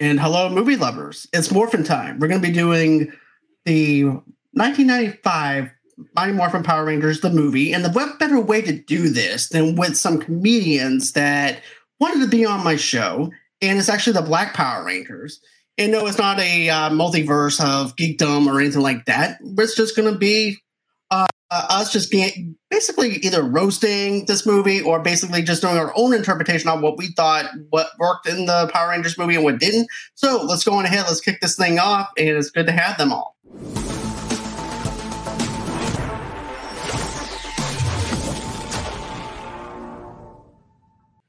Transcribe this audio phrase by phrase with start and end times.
[0.00, 1.28] And hello, movie lovers.
[1.30, 2.18] It's Morphin time.
[2.18, 3.12] We're going to be doing
[3.66, 5.70] the 1995
[6.16, 7.74] Mighty Morphin Power Rangers, the movie.
[7.74, 11.60] And the what better way to do this than with some comedians that
[12.00, 13.30] wanted to be on my show?
[13.60, 15.38] And it's actually the Black Power Rangers.
[15.76, 19.38] And no, it's not a uh, multiverse of geekdom or anything like that.
[19.58, 20.56] It's just going to be
[21.50, 26.14] uh, us just being basically either roasting this movie or basically just doing our own
[26.14, 29.88] interpretation on what we thought what worked in the Power Rangers movie and what didn't.
[30.14, 32.98] So let's go on ahead, let's kick this thing off, and it's good to have
[32.98, 33.36] them all.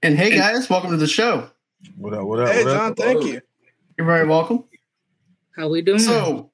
[0.04, 1.50] And hey guys, welcome to the show.
[1.98, 2.26] What up?
[2.26, 2.50] What up?
[2.50, 2.98] Hey what John, up?
[2.98, 3.42] thank you.
[3.98, 4.66] You're very welcome.
[5.56, 6.00] How we doing?
[6.00, 6.51] So,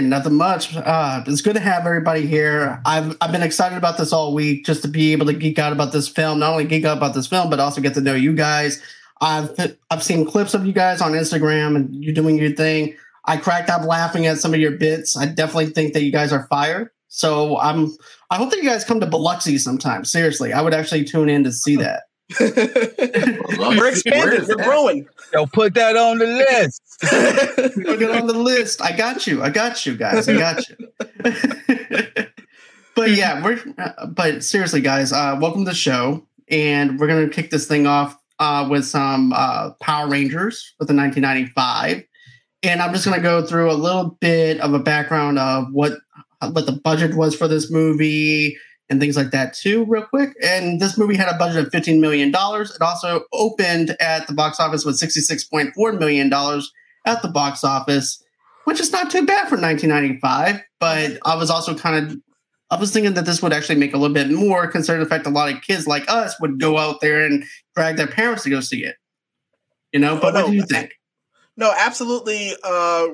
[0.00, 0.74] nothing much.
[0.76, 2.80] Uh, it's good to have everybody here.
[2.84, 5.72] I've I've been excited about this all week, just to be able to geek out
[5.72, 6.38] about this film.
[6.38, 8.82] Not only geek out about this film, but also get to know you guys.
[9.20, 12.96] I've I've seen clips of you guys on Instagram and you doing your thing.
[13.24, 15.16] I cracked up laughing at some of your bits.
[15.16, 16.92] I definitely think that you guys are fire.
[17.08, 17.96] So I'm.
[18.30, 20.04] I hope that you guys come to Biloxi sometime.
[20.04, 22.04] Seriously, I would actually tune in to see that.
[22.40, 24.46] We're expanding.
[24.48, 25.06] We're growing.
[25.32, 26.82] Yo, put that on the list.
[27.00, 28.82] Put it on the list.
[28.82, 29.42] I got you.
[29.42, 30.28] I got you, guys.
[30.28, 30.76] I got you.
[32.96, 33.60] but yeah, we're.
[33.78, 37.86] uh, But seriously, guys, uh, welcome to the show, and we're gonna kick this thing
[37.86, 42.02] off uh, with some uh, Power Rangers with the 1995,
[42.64, 45.92] and I'm just gonna go through a little bit of a background of what
[46.52, 48.56] what the budget was for this movie
[48.88, 50.30] and things like that too, real quick.
[50.42, 52.28] And this movie had a budget of $15 million.
[52.34, 56.32] It also opened at the box office with $66.4 million
[57.04, 58.22] at the box office,
[58.64, 60.62] which is not too bad for 1995.
[60.78, 62.16] But I was also kind of,
[62.70, 65.26] I was thinking that this would actually make a little bit more, considering the fact
[65.26, 68.50] a lot of kids like us would go out there and drag their parents to
[68.50, 68.96] go see it.
[69.92, 70.46] You know, but Oh, what no.
[70.48, 70.92] do you think?
[71.56, 72.52] No, absolutely.
[72.62, 73.06] Uh,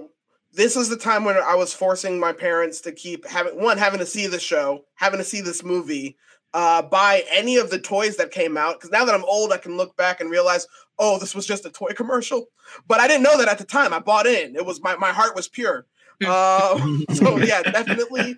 [0.54, 4.00] this is the time when I was forcing my parents to keep having one having
[4.00, 6.16] to see the show, having to see this movie,
[6.52, 8.74] uh, buy any of the toys that came out.
[8.74, 10.66] Because now that I'm old, I can look back and realize,
[10.98, 12.46] oh, this was just a toy commercial.
[12.86, 13.94] But I didn't know that at the time.
[13.94, 14.54] I bought in.
[14.54, 15.86] It was my my heart was pure.
[16.24, 16.78] Uh,
[17.14, 18.36] so yeah, definitely.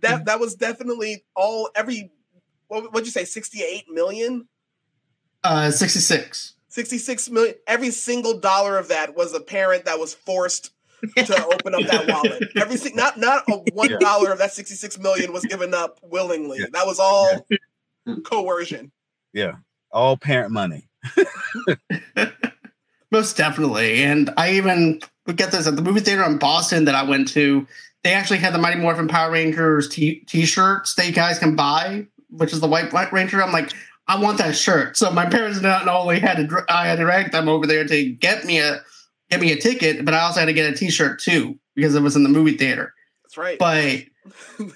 [0.00, 2.10] That that was definitely all every.
[2.66, 3.24] What would you say?
[3.24, 4.48] Sixty eight million.
[5.44, 6.54] Uh, 66.
[6.68, 10.70] 66 million every single dollar of that was a parent that was forced
[11.16, 14.32] to open up that wallet everything not not a one Yeah.
[14.32, 16.66] of that 66 million was given up willingly Yeah.
[16.72, 17.46] that was all
[18.24, 18.92] coercion
[19.32, 19.52] Yeah,
[19.90, 20.88] all parent money.
[23.10, 24.02] Most definitely.
[24.04, 27.28] And I even would get this at the movie theater in Boston that I went
[27.28, 27.66] to.
[28.04, 32.06] They actually had the Mighty Morphin Power Rangers t- shirts that you guys can buy,
[32.30, 33.42] which is the White White Ranger.
[33.42, 33.72] I'm like,
[34.08, 34.96] I want that shirt.
[34.96, 38.04] So my parents not only had to I had to drag them over there to
[38.12, 38.80] get me a
[39.32, 42.02] get me a ticket, but I also had to get a T-shirt too because it
[42.02, 42.94] was in the movie theater.
[43.24, 44.04] that's right But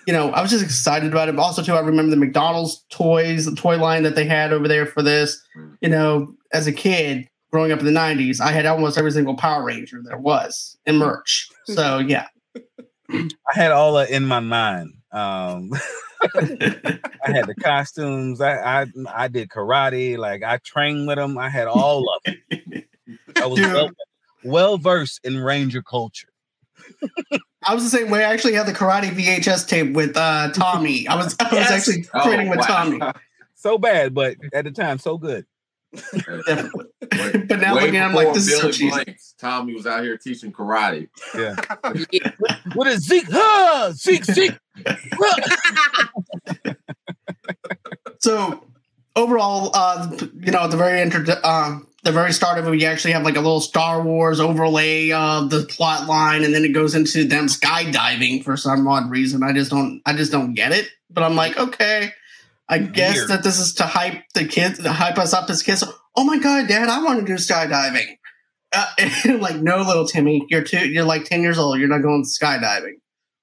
[0.06, 1.38] you know, I was just excited about it.
[1.38, 4.86] Also, too, I remember the McDonald's toys, the toy line that they had over there
[4.86, 5.40] for this.
[5.80, 9.36] You know, as a kid growing up in the '90s, I had almost every single
[9.36, 11.48] Power Ranger there was in merch.
[11.66, 12.26] So yeah,
[13.10, 14.94] I had all that in my mind.
[15.12, 15.70] Um,
[16.22, 18.40] I had the costumes.
[18.40, 20.18] I, I I did karate.
[20.18, 21.38] Like I trained with them.
[21.38, 22.88] I had all of it.
[23.36, 23.94] I was Dude.
[24.46, 26.28] Well, well versed in Ranger culture.
[27.66, 28.24] I was the same way.
[28.24, 31.06] I actually had the karate VHS tape with uh, Tommy.
[31.08, 31.70] I was I was Yes.
[31.70, 33.00] actually Oh, training with Tommy.
[33.58, 35.44] So bad, but at the time, so good.
[36.12, 36.84] Definitely.
[37.18, 39.86] Way- but now way looking at him like before this is so Blanks, Tommy was
[39.86, 41.08] out here teaching karate.
[41.34, 41.56] Yeah.
[42.12, 42.30] Yeah.
[42.74, 43.26] What is Zeke?
[43.30, 43.92] Huh?
[43.92, 44.58] Zeke, Zeke.
[48.20, 48.64] So
[49.16, 52.86] overall, uh, you know, at the very intro, uh, the very start of it, you
[52.86, 56.68] actually have like a little Star Wars overlay of the plot line, and then it
[56.68, 59.42] goes into them skydiving for some odd reason.
[59.42, 60.88] I just don't, I just don't get it.
[61.10, 62.12] But I'm like, okay,
[62.68, 63.28] I guess Weird.
[63.30, 65.82] that this is to hype the kids, to hype us up as kids.
[66.14, 68.18] Oh my god, Dad, I want to do skydiving.
[68.72, 71.80] Uh, and like, no, little Timmy, you're two, you're like ten years old.
[71.80, 73.00] You're not going skydiving.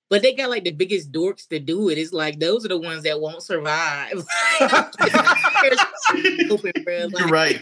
[0.10, 1.98] But they got like the biggest dorks to do it.
[1.98, 4.14] It's like those are the ones that won't survive.
[6.50, 7.08] Open, bro.
[7.18, 7.62] You're right.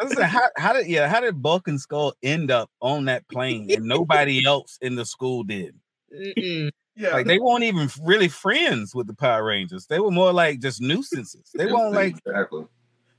[0.00, 3.04] I was like, how, how did yeah, how did Bulk and Skull end up on
[3.04, 5.74] that plane and nobody else in the school did?
[6.12, 6.70] Mm-mm.
[6.96, 9.86] yeah Like they weren't even really friends with the Power Rangers.
[9.86, 11.50] They were more like just nuisances.
[11.54, 12.64] They weren't like exactly.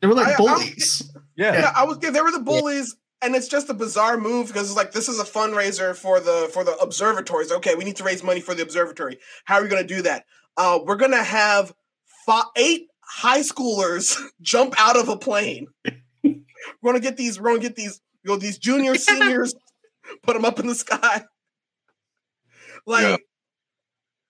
[0.02, 1.12] They were like I- I'm- bullies.
[1.38, 1.54] yeah.
[1.54, 4.68] yeah i was yeah, they were the bullies and it's just a bizarre move because
[4.68, 8.04] it's like this is a fundraiser for the for the observatories okay we need to
[8.04, 10.26] raise money for the observatory how are we going to do that
[10.58, 11.72] uh we're going to have
[12.26, 15.68] fi- eight high schoolers jump out of a plane
[16.82, 19.54] we're going to get these we're going to get these You know, these junior seniors
[20.24, 21.24] put them up in the sky.
[22.86, 23.18] Like, Yeah.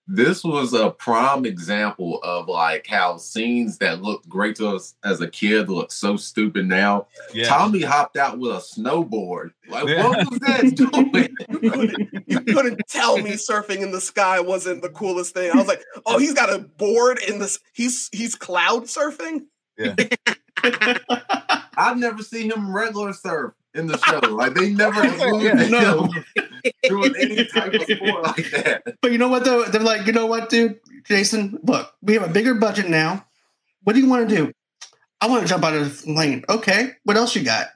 [0.08, 5.20] This was a prime example of like how scenes that looked great to us as
[5.20, 7.06] a kid look so stupid now.
[7.32, 7.46] Yeah.
[7.46, 9.52] Tommy hopped out with a snowboard.
[9.68, 10.08] Like, Yeah.
[10.08, 11.36] what was that doing?
[11.62, 15.52] you couldn't, you couldn't tell me surfing in the sky wasn't the coolest thing.
[15.52, 17.60] I was like, oh, he's got a board in this.
[17.72, 19.42] He's he's cloud surfing.
[21.76, 24.18] I've never seen him regular serve in the show.
[24.30, 25.68] Like they never included Yeah.
[25.68, 26.02] No.
[26.04, 26.24] him
[26.84, 28.82] doing any type of sport like that.
[29.00, 29.64] But you know what though?
[29.64, 30.78] They're like, you know what, dude?
[31.04, 33.26] Jason, look, we have a bigger budget now.
[33.84, 34.52] What do you want to do?
[35.20, 36.44] I want to jump out of the plane.
[36.48, 36.90] Okay.
[37.04, 37.68] What else you got?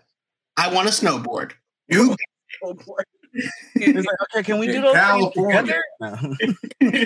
[0.56, 1.52] I want a snowboard.
[1.88, 2.16] You
[2.62, 2.98] Oh boy.
[3.76, 5.04] Like, okay, can we do In those things
[5.34, 5.60] California.
[5.62, 5.82] together?
[6.00, 7.04] No.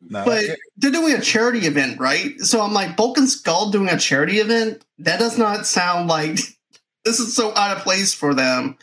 [0.00, 0.24] No.
[0.24, 0.44] but
[0.76, 2.38] they're doing a charity event, right?
[2.40, 4.84] So I'm like, Bulk and Skull doing a charity event?
[4.98, 6.38] That does not sound like
[7.04, 8.76] this is so out of place for them.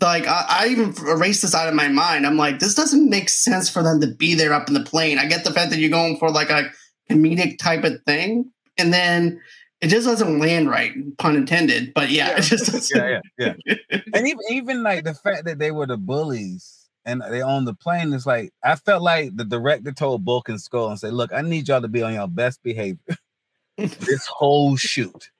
[0.00, 2.26] Like I, I even erased this out of my mind.
[2.26, 5.18] I'm like, this doesn't make sense for them to be there up in the plane.
[5.18, 6.70] I get the fact that you're going for like a
[7.10, 9.40] comedic type of thing, and then
[9.80, 11.94] it just doesn't land right, pun intended.
[11.94, 12.36] But yeah, Yeah.
[12.38, 12.94] it just doesn't.
[12.98, 13.98] yeah, yeah, yeah.
[14.14, 16.75] and even even like the fact that they were the bullies
[17.06, 20.60] and they owned the plane It's like I felt like the director told Bulk and
[20.60, 23.16] Skull and said, "Look, I need y'all to be on your best behavior
[23.76, 25.30] this whole shoot.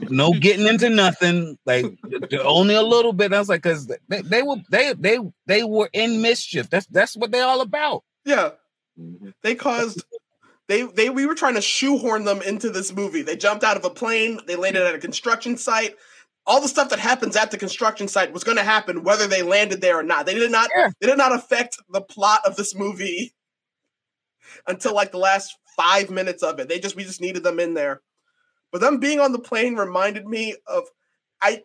[0.00, 1.86] no getting into nothing, like
[2.44, 5.88] only a little bit." I was like, "Cause they, they were they they they were
[5.92, 6.70] in mischief.
[6.70, 8.50] That's that's what they're all about." Yeah,
[9.00, 9.30] mm-hmm.
[9.42, 10.04] they caused.
[10.68, 13.22] They they we were trying to shoehorn them into this movie.
[13.22, 14.40] They jumped out of a plane.
[14.46, 15.96] They landed at a construction site.
[16.46, 19.42] All the stuff that happens at the construction site was going to happen whether they
[19.42, 20.26] landed there or not.
[20.26, 20.70] They did not.
[20.76, 20.90] Yeah.
[21.00, 23.34] They did not affect the plot of this movie
[24.66, 26.68] until like the last five minutes of it.
[26.68, 28.02] They just we just needed them in there.
[28.72, 30.84] But them being on the plane reminded me of
[31.42, 31.62] I.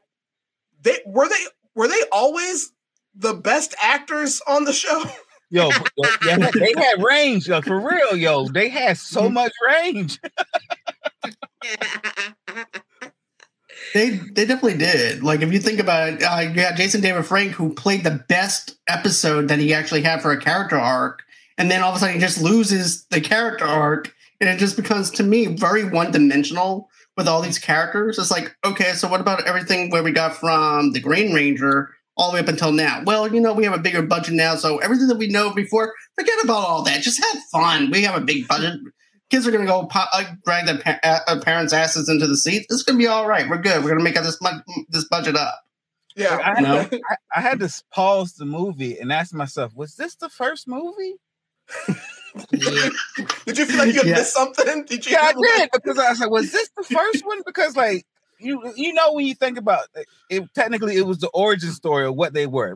[0.82, 1.46] They were they
[1.76, 2.74] were they always
[3.16, 5.04] the best actors on the show.
[5.54, 8.48] Yo, yo, yeah, they had range, yo, for real, yo.
[8.48, 9.34] They had so mm-hmm.
[9.34, 10.18] much range.
[13.94, 15.24] They they definitely did.
[15.24, 18.78] Like if you think about it, uh, got Jason David Frank who played the best
[18.88, 21.24] episode that he actually had for a character arc,
[21.58, 24.78] and then all of a sudden he just loses the character arc, and it just
[24.78, 28.18] becomes to me very one dimensional with all these characters.
[28.18, 32.32] It's like okay, so what about everything where we got from the Green Ranger all
[32.32, 33.04] the way up until now?
[33.06, 35.94] Well, you know we have a bigger budget now, so everything that we know before,
[36.16, 37.02] forget about all that.
[37.02, 37.92] Just have fun.
[37.92, 38.80] We have a big budget.
[39.32, 42.68] Kids are gonna go po- uh, drag their pa- uh, parents' asses into the seats.
[42.70, 43.50] It's gonna be all right.
[43.50, 43.84] We're good.
[43.84, 45.64] We're gonna make this mu- this budget up.
[46.16, 46.84] Yeah, Like, I, had No.
[46.84, 50.68] to, I, I had to pause the movie and ask myself, was this the first
[50.68, 51.16] movie?
[52.52, 52.90] yeah.
[53.46, 54.16] Did you feel like you Yeah.
[54.16, 54.86] missed something?
[54.86, 55.14] Did you?
[55.14, 57.42] Yeah, I did because I was like, was this the first one?
[57.46, 58.06] Because like
[58.40, 62.06] you you know when you think about it, it technically it was the origin story
[62.06, 62.74] of what they were.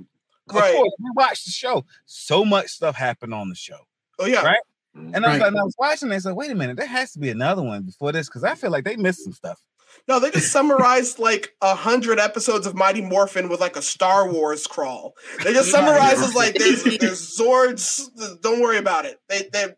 [0.50, 0.76] Of Right.
[0.76, 1.86] course, we watched the show.
[2.06, 3.80] So much stuff happened on the show.
[4.20, 4.44] Oh yeah.
[4.46, 4.60] Right?
[4.96, 5.40] And I was Right.
[5.42, 7.62] like, and I was watching this, like, wait a minute, there has to be another
[7.62, 9.60] one before this because I feel like they missed some stuff.
[10.08, 14.30] No, they just summarized like a hundred episodes of Mighty Morphin with like a Star
[14.32, 15.14] Wars crawl.
[15.44, 15.80] They just Yeah.
[15.80, 18.10] summarize as like there's, there's Zords.
[18.42, 19.20] Don't worry about it.
[19.30, 19.74] They they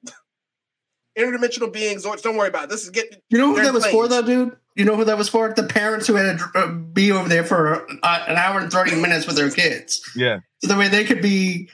[1.18, 2.06] interdimensional beings.
[2.06, 2.22] Zords.
[2.22, 2.70] Don't worry about it.
[2.70, 3.20] This is getting.
[3.30, 4.56] You know who that was for, though, dude?
[4.78, 5.52] You know who that was for?
[5.54, 8.96] The parents who had to uh, be over there for uh, an hour and thirty
[8.96, 10.40] minutes with their kids, Yeah.
[10.60, 11.70] so the way they could be,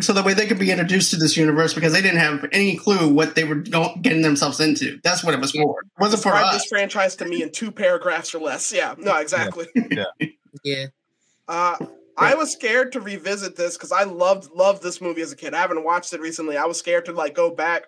[0.00, 2.76] so the way they could be introduced to this universe because they didn't have any
[2.76, 5.00] clue what they were getting themselves into.
[5.02, 5.80] That's what it was for.
[5.80, 6.62] It wasn't for Describe us.
[6.62, 8.72] this franchise to me in two paragraphs or less.
[8.72, 8.94] Yeah.
[8.98, 9.66] No, exactly.
[9.90, 10.04] Yeah.
[10.62, 10.86] Yeah.
[11.48, 11.76] Uh,
[12.16, 15.52] I was scared to revisit this because I loved loved this movie as a kid.
[15.52, 16.56] I haven't watched it recently.
[16.56, 17.86] I was scared to like go back.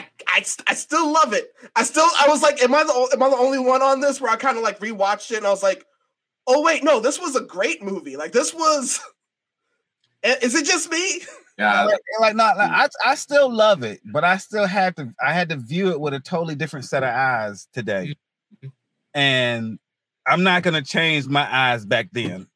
[0.00, 1.52] I, I, I still love it.
[1.76, 4.20] I still I was like, am I the am I the only one on this
[4.20, 5.84] where I kind of like rewatched it and I was like,
[6.46, 8.16] oh wait, no, this was a great movie.
[8.16, 9.00] Like this was.
[10.22, 11.22] Is it just me?
[11.56, 15.14] Yeah, like, like not like, I I still love it, but I still had to
[15.22, 18.16] I had to view it with a totally different set of eyes today.
[19.14, 19.78] And
[20.26, 22.48] I'm not gonna change my eyes back then.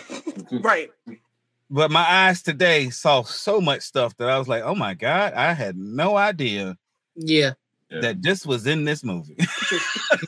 [0.52, 0.90] right.
[1.70, 5.34] But my eyes today saw so much stuff that I was like, oh my God,
[5.34, 6.76] I had no idea
[7.14, 7.52] Yeah.
[7.90, 8.00] Yeah.
[8.00, 9.36] that this was in this movie.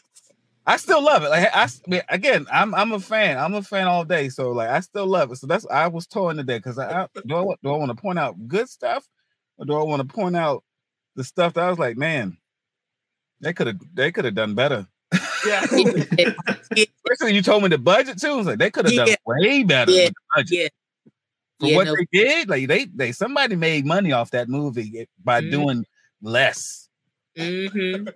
[0.66, 1.30] I still love it.
[1.30, 3.38] Like I, mean, again, I'm I'm a fan.
[3.38, 4.28] I'm a fan all day.
[4.28, 5.37] So like I still love it.
[5.37, 8.00] So that's I was torn today because I, I do I, do I want to
[8.00, 9.09] point out good stuff
[9.56, 10.62] or do I want to point out
[11.16, 12.37] the stuff that I was like, man,
[13.40, 14.87] they could have they could have done better.
[15.47, 15.64] Yeah.
[15.64, 18.28] Especially you told me the budget too.
[18.28, 19.06] I was like, they could have Yeah.
[19.06, 20.04] done way better Yeah.
[20.04, 20.73] with the budget.
[21.61, 21.97] For Yeah, what no.
[21.97, 25.50] they did, like they they somebody made money off that movie by Mhm.
[25.50, 25.85] doing
[26.23, 26.88] less.
[27.37, 28.09] hmm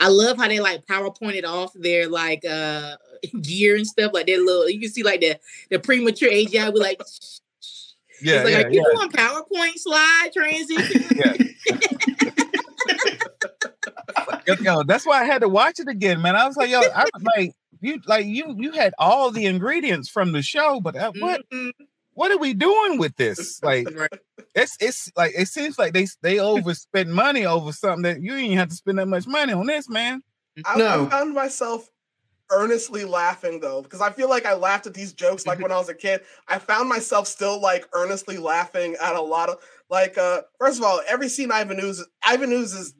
[0.00, 2.96] I love how they like PowerPointed off their like uh
[3.42, 4.38] gear and stuff like that.
[4.40, 5.38] Little you can see like the
[5.70, 7.00] the premature AGI be like.
[8.20, 8.96] Yeah, it's like, yeah, are you yeah.
[8.96, 11.46] doing PowerPoint slide transition?
[14.62, 16.34] Yo, that's why I had to watch it again, man.
[16.34, 20.08] I was like, yo, I was like you, like you, you had all the ingredients
[20.08, 21.70] from the show, but uh, what, Mhm.
[22.18, 23.62] What are we doing with this?
[23.62, 24.10] Like, Right.
[24.54, 28.58] it's, it's like it seems like they they overspent money over something that you didn't
[28.58, 30.22] have to spend that much money on this, man.
[30.64, 31.06] I, No.
[31.06, 31.88] I found myself
[32.50, 35.76] earnestly laughing though, because I feel like I laughed at these jokes like when I
[35.76, 36.22] was a kid.
[36.48, 39.58] I found myself still like earnestly laughing at a lot of
[39.90, 42.94] like uh first of all, every scene Ivan Ooze Ivan Ooze is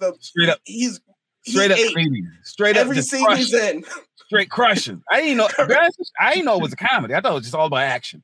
[0.00, 1.00] the Straight up, he's
[1.42, 1.92] he's straight up, eight.
[1.94, 2.22] creamy.
[2.42, 3.84] straight up, every just scene he's crushing, in.
[4.26, 5.02] straight crushing.
[5.10, 5.48] I didn't know.
[5.48, 7.14] to be honest with you, I didn't know it was a comedy.
[7.14, 8.22] I thought it was just all about action.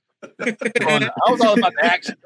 [0.80, 2.16] Growing up, I was all about the action.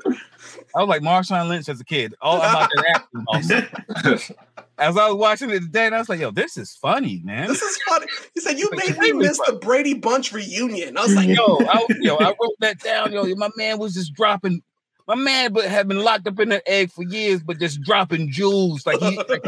[0.75, 3.25] I was like Marshawn Lynch as a kid, all about the action.
[3.29, 4.35] Also.
[4.77, 7.47] As I was watching it today, and I was like, "Yo, this is funny, man."
[7.47, 8.07] This is funny.
[8.35, 10.97] He said, You made me really miss the Brady Bunch reunion.
[10.99, 13.13] I was like, yo, I, yo, I wrote that down.
[13.13, 14.63] Yo, my man was just dropping.
[15.07, 18.33] My man, but had been locked up in the egg for years, but just dropping
[18.33, 19.45] jewels like he, like,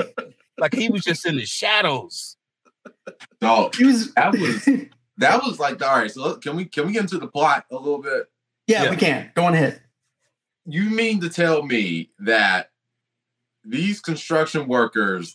[0.59, 2.37] like he was just in the shadows.
[3.41, 4.15] Dog, He was.
[4.15, 4.69] That was-
[5.19, 6.11] that was like all right.
[6.11, 8.27] So can we can we get into the plot a little bit?
[8.67, 8.91] Yeah, Yeah.
[8.91, 9.31] we can.
[9.35, 9.81] Go on ahead.
[10.67, 12.71] You mean to tell me that
[13.65, 15.33] these construction workers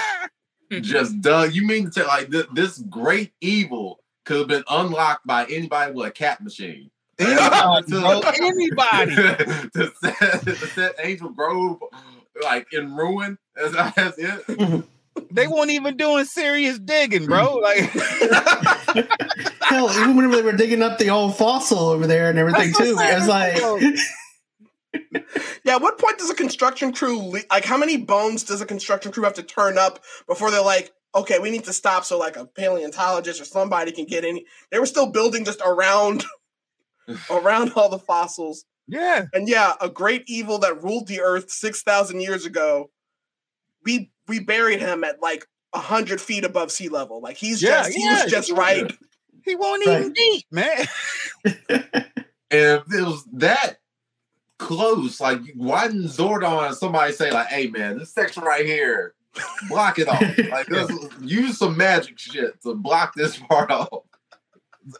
[0.80, 1.52] just dug?
[1.54, 5.92] You mean to tell like th- this great evil could have been unlocked by anybody
[5.92, 6.90] with a cat machine?
[7.18, 9.14] Anybody, bro, anybody.
[9.74, 11.78] to, set, to set Angel Grove
[12.42, 13.38] like in ruin.
[13.56, 14.84] As, as it.
[15.30, 17.56] They weren't even doing serious digging, bro.
[17.62, 17.90] Like
[19.62, 22.96] Hell, even whenever they were digging up the old fossil over there and everything too,
[22.98, 23.62] I'm it was like,
[25.64, 28.66] Yeah, at what point does a construction crew le- like how many bones does a
[28.66, 32.18] construction crew have to turn up before they're like, okay, we need to stop so
[32.18, 34.40] like a paleontologist or somebody can get in?
[34.70, 36.24] They were still building just around
[37.30, 38.64] around all the fossils.
[38.86, 42.90] yeah, And yeah, a great evil that ruled the earth six thousand years ago.
[43.84, 47.20] We we buried him at like a hundred feet above sea level.
[47.20, 48.56] Like he's Yeah, just he yeah, was just yeah.
[48.58, 48.92] right.
[49.44, 50.18] he won't even Right.
[50.18, 50.86] eat, man.
[52.54, 53.78] And if it was that
[54.58, 59.14] close, like why didn't Zordon or somebody say like, "Hey man, this section right here,
[59.70, 60.20] block it off.
[60.50, 60.90] Like this,
[61.22, 64.04] use some magic shit to block this part off."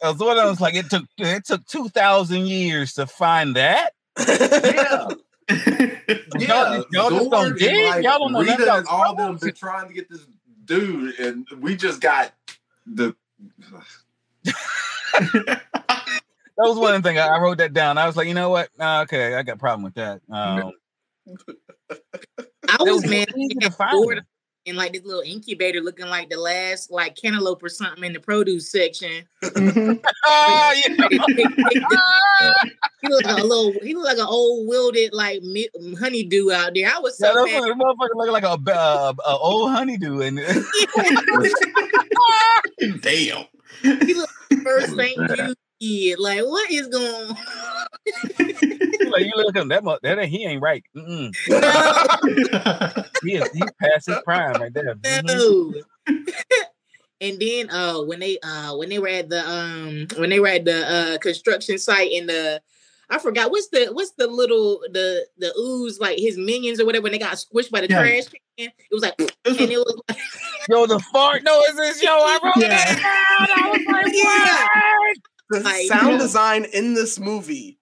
[0.01, 3.55] Uh, so what I was like, it took it took two thousand years to find
[3.57, 3.93] that.
[4.19, 5.09] Yeah,
[6.39, 9.55] Y'all- y'all just don't Zord like, Y'all don't know Rita and all of them been
[9.55, 10.27] trying to get this
[10.65, 12.33] dude, and we just got
[12.87, 13.15] the.
[16.59, 17.97] That was one thing I, I wrote that down.
[17.97, 18.69] I was like, you know what?
[18.79, 20.21] Uh, okay, I got a problem with that.
[20.31, 20.73] Um,
[22.69, 23.55] I was was mad easy
[24.67, 24.71] to at find.
[24.71, 24.73] Florida them.
[24.73, 28.21] in like this little incubator looking like the last like cantaloupe or something in the
[28.21, 29.25] produce section.
[30.75, 30.83] Yeah.
[33.03, 36.73] he looked like a little he looked like an old wilted like mi- honeydew out
[36.75, 36.91] there.
[36.95, 37.79] I was Yeah, so that mad.
[37.79, 40.39] motherfucker looking like a, uh, a old honeydew, and
[43.03, 43.45] Damn.
[43.83, 45.37] he looked like first St.
[45.37, 46.19] Jude kid.
[46.19, 47.37] Like what is going on?
[49.11, 50.83] like you look at him, that mu- that he ain't right.
[50.97, 51.35] Mm-mm.
[53.23, 54.95] He is he past his prime right there.
[55.23, 55.75] No.
[57.21, 60.49] and then uh when they uh when they were at the um when they were
[60.49, 62.61] at the uh construction site in the
[63.11, 67.05] I forgot what's the what's the little the the ooze like his minions or whatever
[67.05, 68.01] when they got squished by the Yeah.
[68.01, 68.41] trash can.
[68.59, 70.19] It was like and it was like
[70.69, 72.69] Yo, the fart noises, yo, I wrote Yeah.
[72.69, 73.49] that down.
[73.57, 74.67] I was like, Yeah.
[74.99, 75.17] what?
[75.53, 76.19] The Like, sound yeah.
[76.19, 77.79] design in this movie,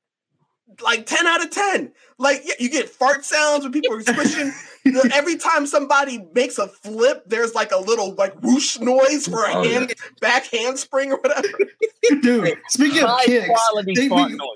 [0.82, 1.92] like 10 out of 10.
[2.18, 4.52] Like yeah, you get fart sounds when people are squishing.
[5.12, 9.52] Every time somebody makes a flip, there's like a little like whoosh noise for a
[9.54, 9.70] Oh, yeah.
[9.80, 11.48] hand back handspring or whatever.
[12.22, 14.48] Dude, speaking of High kicks, quality they- fart we- noise.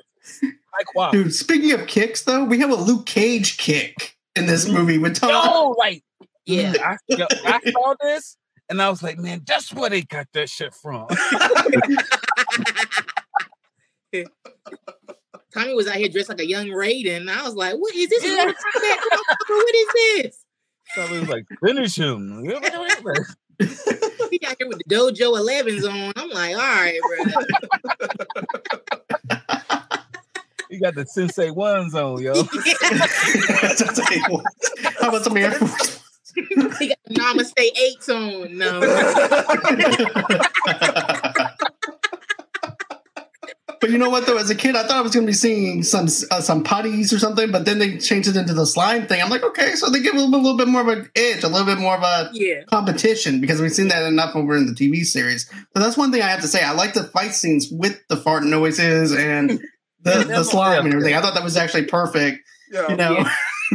[0.73, 1.23] High quality.
[1.23, 5.15] dude, speaking of kicks, though, we have a Luke Cage kick in this movie with
[5.17, 5.31] Tom.
[5.31, 6.03] Yo, like,
[6.47, 6.73] yeah.
[6.83, 8.37] I, yo, I saw this
[8.69, 11.07] and I was like, man, that's where they got that shit from.
[15.53, 17.29] Tommy was out here dressed like a young Raiden.
[17.29, 18.25] I was like, what is this?
[18.25, 18.47] Yeah.
[18.47, 20.45] what is this?
[20.95, 22.45] So I was like, finish him.
[24.31, 26.13] He got here with the Dojo 11s on.
[26.17, 27.25] I'm like, all right, bro.
[30.71, 32.35] You got the Sensei ones on, yo.
[34.99, 36.04] How about some Air Force?
[36.79, 37.55] he got the Namaste
[37.99, 38.59] 8s on.
[38.59, 38.81] No.
[43.81, 44.39] But you know what though?
[44.39, 47.13] As a kid, I thought I was going to be seeing some uh, some putties
[47.13, 49.21] or something, but then they changed it into the slime thing.
[49.21, 51.43] I'm like, okay, so they give a little, a little bit more of an edge,
[51.45, 52.63] a little bit more of a Yeah.
[52.65, 55.47] competition because we've seen that enough over in the TV series.
[55.51, 56.63] So that's one thing I have to say.
[56.65, 59.51] I like the fight scenes with the fart noises and
[60.01, 61.15] the, Yeah, the that's- slime and everything.
[61.15, 62.39] I thought that was actually perfect.
[62.73, 62.89] Yeah.
[62.89, 63.31] You know, Yeah.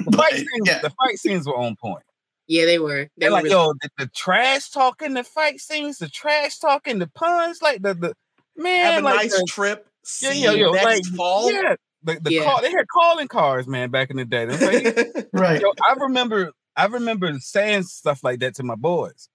[0.05, 0.79] The fight But, scenes, yeah.
[0.79, 2.03] the fight scenes were on point.
[2.49, 3.03] Yeah, they were.
[3.03, 6.57] They They're were like, really- yo, the, the trash talking, the fight scenes, the trash
[6.57, 8.13] talking, the puns, like the the
[8.57, 9.85] man, Have a like nice the, trip.
[9.85, 11.51] yeah, See yo, yo, next like fall.
[11.51, 12.43] yeah, the, the Yeah.
[12.45, 14.45] call, they had calling cards, man, back in the day.
[14.45, 15.61] They like, right.
[15.61, 19.29] yo, I remember, I remember saying stuff like that to my boys.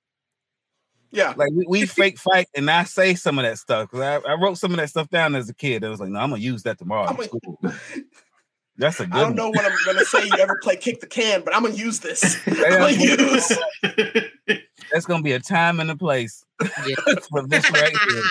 [1.12, 1.34] yeah.
[1.36, 4.34] Like we, we fake fight, and I say some of that stuff because I, I
[4.34, 5.84] wrote some of that stuff down as a kid.
[5.84, 7.04] I was like, no, I'm gonna use that tomorrow.
[7.06, 8.02] I'm in gonna- school.
[8.76, 9.14] That's a good.
[9.14, 9.36] I don't one.
[9.36, 10.24] know what I'm gonna say.
[10.26, 12.36] You ever play kick the can, but I'm gonna use this.
[12.46, 13.52] I'm gonna use.
[14.92, 16.44] That's gonna be a time and a place
[16.86, 16.96] Yeah.
[17.30, 18.22] for this right here.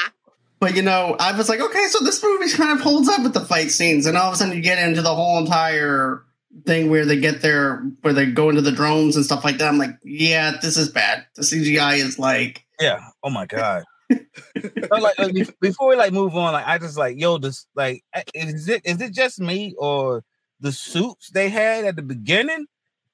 [0.60, 3.34] But you know, I was like, okay, so this movie kind of holds up with
[3.34, 6.24] the fight scenes, and all of a sudden you get into the whole entire
[6.66, 9.68] thing where they get there, where they go into the drones and stuff like that.
[9.68, 11.26] I'm like, yeah, this is bad.
[11.36, 13.00] The CGI is like, Yeah.
[13.24, 13.84] Oh my god.
[14.12, 15.16] So, like
[15.60, 18.82] before we like move on, like I just like yo, this like uh, is it
[18.86, 20.24] is it just me or
[20.64, 22.66] the suits they had at the beginning?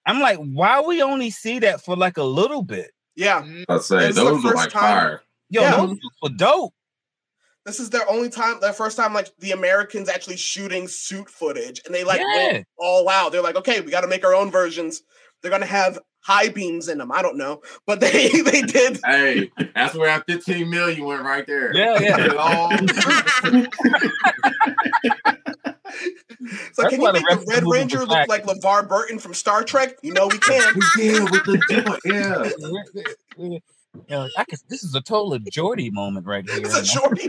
[0.06, 2.92] I'm like, why we only see that for like a little bit?
[3.16, 3.46] Yeah.
[3.68, 5.22] I'd say This is the those are first like time- fire.
[5.50, 5.76] Yo, Yeah.
[5.78, 6.74] those were dope.
[7.66, 11.82] This is their only time, their first time, like the Americans actually shooting suit footage,
[11.86, 12.52] and they like Yeah.
[12.54, 13.32] went all out.
[13.32, 15.02] They're like, okay, we got to make our own versions.
[15.42, 17.12] They're gonna have high beams in them.
[17.12, 19.00] I don't know, but they they did.
[19.06, 21.74] Hey, that's where that 15 million went right there.
[21.76, 22.26] Yeah, yeah.
[22.26, 22.72] It all-
[26.42, 29.20] It's like, That's can you the make the Red Ranger was look like LeVar Burton
[29.20, 29.96] from Star Trek?
[30.02, 30.62] You know we can.
[30.98, 32.00] yeah, with the joint,
[34.08, 34.28] yeah.
[34.38, 36.62] I can, this is a total Geordi moment right here.
[36.62, 37.28] It's a shorty.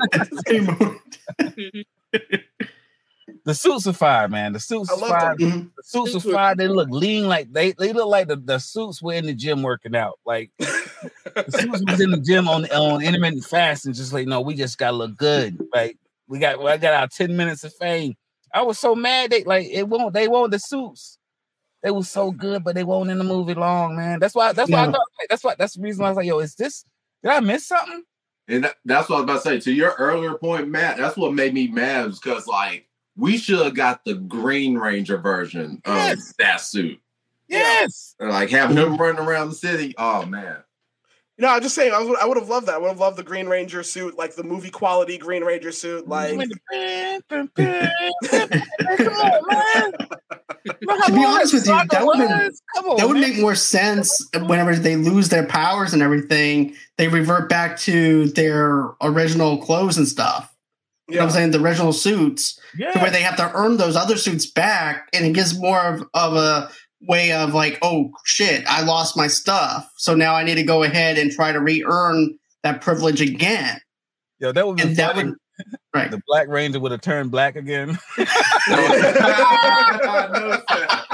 [3.45, 4.53] The suits are fire, man.
[4.53, 5.37] The suits are love fire.
[5.37, 5.71] mhm.
[5.77, 6.55] The suits are Suits were- fire.
[6.55, 9.63] They look lean, like they they look like the, the suits were in the gym
[9.63, 10.19] working out.
[10.27, 14.55] Like the suits was in the gym on on intermittent fasting, just like no, we
[14.55, 15.59] just gotta look good.
[15.75, 15.97] Like
[16.29, 18.15] we got I got our 10 minutes of fame.
[18.53, 21.19] I was so mad they like it won't they won't the suits.
[21.83, 24.19] They was so good, but they won't in the movie long, man.
[24.21, 24.93] That's why that's why I Yeah.
[24.93, 26.85] thought like, that's why that's the reason why I was like, yo, is this
[27.23, 28.03] did I miss something?
[28.49, 29.61] And that- that's what I was about to say.
[29.61, 33.75] To your earlier point, Matt, that's what made me mad because like we should have
[33.75, 36.35] got the Green Ranger version of Yes.
[36.39, 37.01] that suit.
[37.49, 38.15] Yes.
[38.21, 39.95] And, like have him running around the city.
[39.99, 40.59] Oh man.
[41.41, 41.95] No, I'm just saying.
[41.95, 42.19] I was.
[42.21, 42.75] I would have loved that.
[42.75, 46.07] I would have loved the Green Ranger suit, like the movie quality Green Ranger suit.
[46.07, 46.33] Like,
[47.31, 49.93] Come on, man.
[50.67, 54.97] To be honest with you, that would've on, that would make more sense whenever they
[54.97, 56.75] lose their powers and everything.
[56.99, 60.50] They revert back to their original clothes and stuff.
[61.11, 61.51] You know what I'm saying?
[61.53, 62.59] The original suits.
[62.77, 62.93] yeah.
[62.93, 66.03] to where they have to earn those other suits back, and it gives more of,
[66.15, 66.71] of a
[67.03, 70.83] way of like, oh shit, I lost my stuff, so now I need to go
[70.83, 73.81] ahead and try to re-earn that privilege again,
[74.39, 75.35] Yeah, that would be that would
[75.95, 76.11] right.
[76.11, 77.99] the Black Ranger would have turned black again.
[78.19, 78.27] I
[80.33, 81.07] noticed that.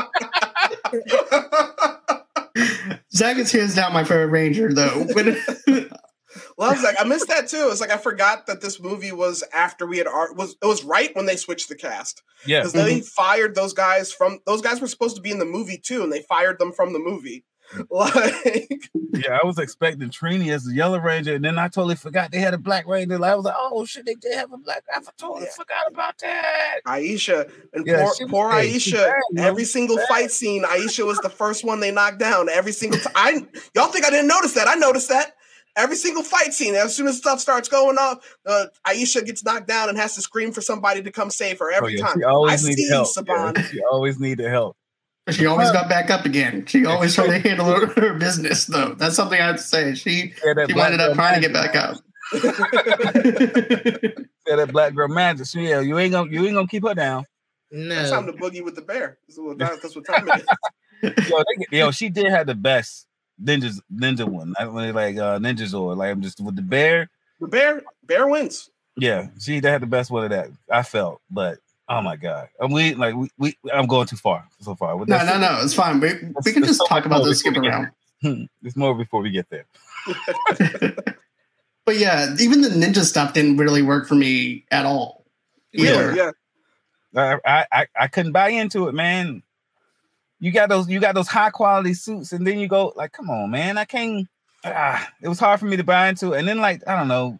[3.15, 5.07] Zach is hands down my favorite Ranger though.
[6.57, 7.01] But loves that.
[7.01, 7.69] I missed that too.
[7.71, 10.85] It's like I forgot that this movie was after we had art was it was
[10.85, 12.61] right when they switched the cast Yeah.
[12.61, 13.05] because they mm-hmm.
[13.05, 16.12] fired those guys from those guys were supposed to be in the movie too, and
[16.12, 17.45] they fired them from the movie.
[17.90, 22.31] Like, Yeah, I was expecting Trini as the Yellow Ranger, and then I totally forgot
[22.31, 23.23] they had a Black Ranger.
[23.25, 24.85] I was like, oh shit, they did have a black.
[24.95, 25.51] I totally Yeah.
[25.57, 26.77] forgot about that.
[26.87, 28.64] Aisha and Yeah, poor, was poor bad.
[28.66, 29.12] Aisha.
[29.35, 30.07] bad, every single Bad.
[30.09, 32.49] fight scene, Aisha was the first one they knocked down.
[32.49, 34.69] Every single time, I y'all think I didn't notice that?
[34.69, 35.33] I noticed that.
[35.77, 39.69] Every single fight scene, as soon as stuff starts going off, uh, Aisha gets knocked
[39.69, 42.19] down and has to scream for somebody to come save her every oh, yeah, time.
[42.19, 43.09] She always I needed see you, help.
[43.15, 43.57] Saban.
[43.57, 44.77] Yeah, she always needed help.
[45.31, 46.65] she always got back up again.
[46.67, 48.95] She always tried to handle her, her business though.
[48.95, 49.95] That's something I have to say.
[49.95, 51.97] She Yeah, she ended up trying to get back up.
[54.47, 55.47] Yeah, that black girl magic.
[55.47, 57.25] She, yeah, you ain't gonna you ain't gonna keep her down.
[57.71, 58.33] No, It's time No.
[58.33, 59.19] to boogie with the bear.
[59.27, 60.37] That's what, that's what time it
[61.03, 61.29] is.
[61.29, 63.06] Yo, they, yo, she did have the best
[63.42, 64.55] ninjas ninja one.
[64.59, 65.96] I really like uh ninja Zord.
[65.96, 67.09] Like I'm just with the bear.
[67.40, 68.70] The bear, bear wins.
[68.96, 70.49] Yeah, she they had the best one of that.
[70.72, 74.46] I felt, but oh my god, and we like we, we I'm going too far
[74.61, 74.96] so far.
[74.96, 75.62] With No, that- no, no.
[75.62, 76.01] It's fine.
[76.01, 76.12] We,
[76.44, 77.75] we can just talk about more this, skip before we get
[78.22, 78.49] around.
[78.62, 79.66] There's more before we get there.
[81.85, 85.25] But yeah, even the ninja stuff didn't really work for me at all.
[85.72, 86.09] Either.
[86.09, 86.31] Really, yeah.
[87.14, 89.44] I, I I I couldn't buy into it, man.
[90.40, 93.31] You got those you got those high quality suits, and then you go like, come
[93.31, 94.29] on, man, I can't.
[94.64, 97.38] Ah, it was hard for me to buy into, and then like I don't know,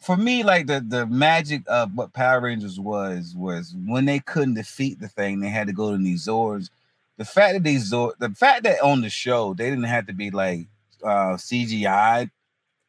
[0.00, 4.54] for me, like the the magic of what Power Rangers was was when they couldn't
[4.54, 6.70] defeat the thing, they had to go to these Zords.
[7.18, 10.12] The fact that these Zord, the fact that on the show they didn't have to
[10.14, 10.66] be like
[11.04, 12.30] uh CGI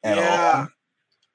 [0.04, 0.52] at Yeah.
[0.58, 0.68] all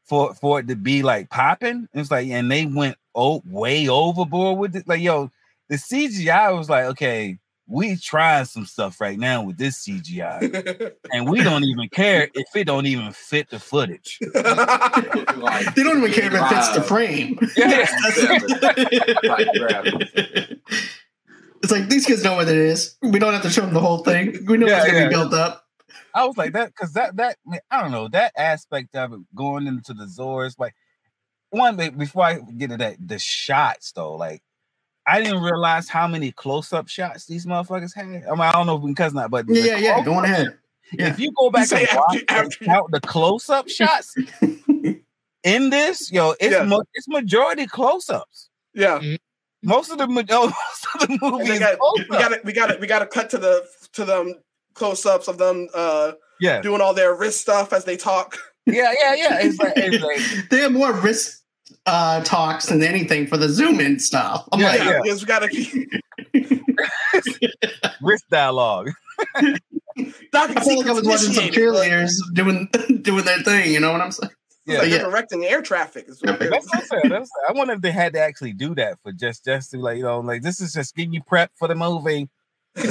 [0.05, 1.88] for for it to be like popping.
[1.94, 4.88] It's like, and they went oh way overboard with it.
[4.88, 5.31] Like, yo,
[5.68, 11.29] the CGI was like, okay, we trying some stuff right now with this CGI, and
[11.29, 14.18] we don't even care if it don't even fit the footage.
[15.37, 17.38] Like, They don't even care if it fits the frame.
[17.57, 17.87] Yeah.
[21.62, 22.96] It's like these kids know what it is.
[23.02, 24.44] We don't have to show them the whole thing.
[24.46, 25.09] We know Yeah, it's gonna yeah.
[25.09, 25.64] be built up.
[26.14, 27.38] I was like that because that that
[27.70, 30.74] I don't know that aspect of it going into the Zords like
[31.50, 34.42] one before I get to that the shots though like
[35.07, 38.07] I didn't realize how many close up shots these motherfuckers had.
[38.07, 39.95] I mean I don't know because not but the Yeah, yeah, yeah.
[39.95, 40.59] close- Go ahead.
[40.92, 41.09] yeah.
[41.11, 44.14] If you go back say and after- watch and after- count the close up shots
[45.45, 46.64] in this, yo, it's Yeah.
[46.64, 48.49] mo- it's majority close ups.
[48.75, 49.01] yeah.
[49.62, 50.47] Most of the ma- oh,
[50.95, 52.87] most of the movie they is got, close we got to we got to we
[52.87, 53.64] got to cut to the
[53.95, 54.35] to them
[54.75, 58.37] close ups of them uh Yeah, doing all their wrist stuff as they talk.
[58.66, 59.38] yeah, yeah, yeah.
[59.40, 60.03] It's like, it's
[60.40, 61.42] like they have more risk
[61.87, 64.48] uh, talks and anything for the zoom in stuff.
[64.52, 65.00] I'm Yeah, like, yeah.
[65.02, 65.50] because we got to
[68.02, 68.90] wrist dialogue.
[70.33, 72.68] Doc I feel like I was watching some initiated, like, cheerleaders doing
[73.02, 73.72] doing their thing.
[73.72, 74.31] You know what I'm saying?
[74.66, 74.79] Yeah.
[74.79, 74.98] like Yeah.
[74.98, 76.05] they're directing air traffic.
[76.09, 77.09] is what That's what I'm saying.
[77.09, 79.96] That's, I wonder if they had to actually do that for just just to like
[79.96, 82.29] you know like this is just getting you prep for the movie.
[82.76, 82.85] Go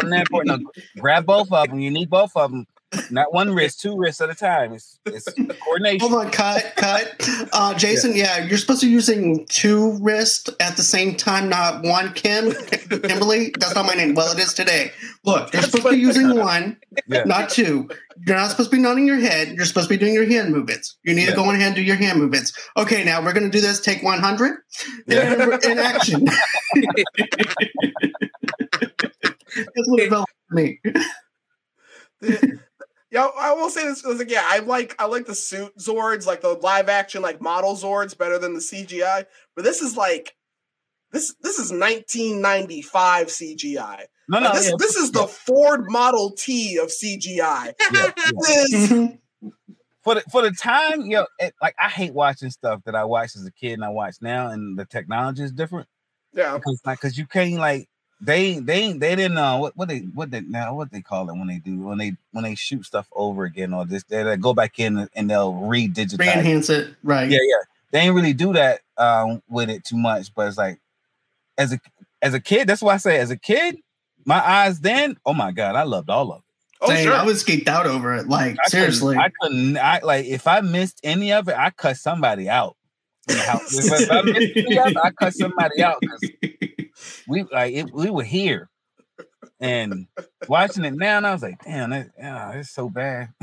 [0.00, 0.58] in there, for- no,
[0.98, 1.78] grab both of them.
[1.78, 2.66] You need both of them,
[3.10, 4.72] not one wrist, two wrists at a time.
[4.72, 5.28] It's it's
[5.64, 6.00] coordination.
[6.08, 7.28] Hold on, cut, cut.
[7.52, 8.44] Uh, Jason, yeah.
[8.44, 12.12] you're supposed to be using two wrists at the same time, not one.
[12.12, 12.52] Kim,
[12.88, 14.14] Kimberly, that's not my name.
[14.14, 14.92] Well, it is today.
[15.24, 16.76] Look, you're supposed to be using one,
[17.06, 17.24] Yeah.
[17.24, 17.88] not two.
[18.26, 19.54] You're not supposed to be nodding your head.
[19.56, 20.98] You're supposed to be doing your hand movements.
[21.02, 21.30] You need Yeah.
[21.30, 22.52] to go ahead and do your hand movements.
[22.76, 23.80] Okay, now we're going to do this.
[23.80, 24.58] Take 100
[25.06, 25.32] Yeah.
[25.34, 26.24] in, in action.
[29.54, 30.80] That's what it felt for me.
[33.12, 34.02] Yeah, I will say this.
[34.06, 37.74] Like, yeah, I like I like the suit Zords, like the live action, like model
[37.74, 39.26] Zords, better than the CGI.
[39.54, 40.34] But this is like
[41.12, 41.34] this.
[41.42, 44.04] This is 1995 CGI.
[44.30, 47.74] No, no, Like, this, yeah, this is the Ford Model T of CGI.
[47.92, 48.10] yeah, yeah.
[48.16, 49.12] This is
[50.02, 53.36] for the for the time, yo, it, like I hate watching stuff that I watched
[53.36, 55.86] as a kid and I watch now, and the technology is different.
[56.32, 56.54] yeah.
[56.54, 57.90] because like because you can't like
[58.24, 61.34] they they they didn't know what what they what they now what they call it
[61.34, 64.36] when they do when they when they shoot stuff over again or this they, they
[64.36, 66.14] go back in and they'll re-digitize.
[66.14, 66.18] it.
[66.20, 67.28] Re-enhance it, right?
[67.28, 67.56] Yeah, yeah.
[67.90, 70.78] They ain't really do that um with it too much, but it's like
[71.58, 71.80] as a
[72.22, 73.78] as a kid, that's why I say as a kid,
[74.24, 76.44] my eyes then, oh my god, I loved all of it.
[76.80, 77.14] Oh Dang, sure.
[77.14, 78.28] I was geeked out over it.
[78.28, 79.76] Like I couldn't- seriously, I couldn't.
[79.78, 82.76] I like if I missed any of it, I cut somebody out.
[83.28, 86.30] in the if, if I missed any of it, I cut somebody out because
[87.26, 88.70] we like it, we were here
[89.60, 90.06] and
[90.48, 92.10] watching it now, and I was like, damn, that,
[92.56, 93.28] it's so bad.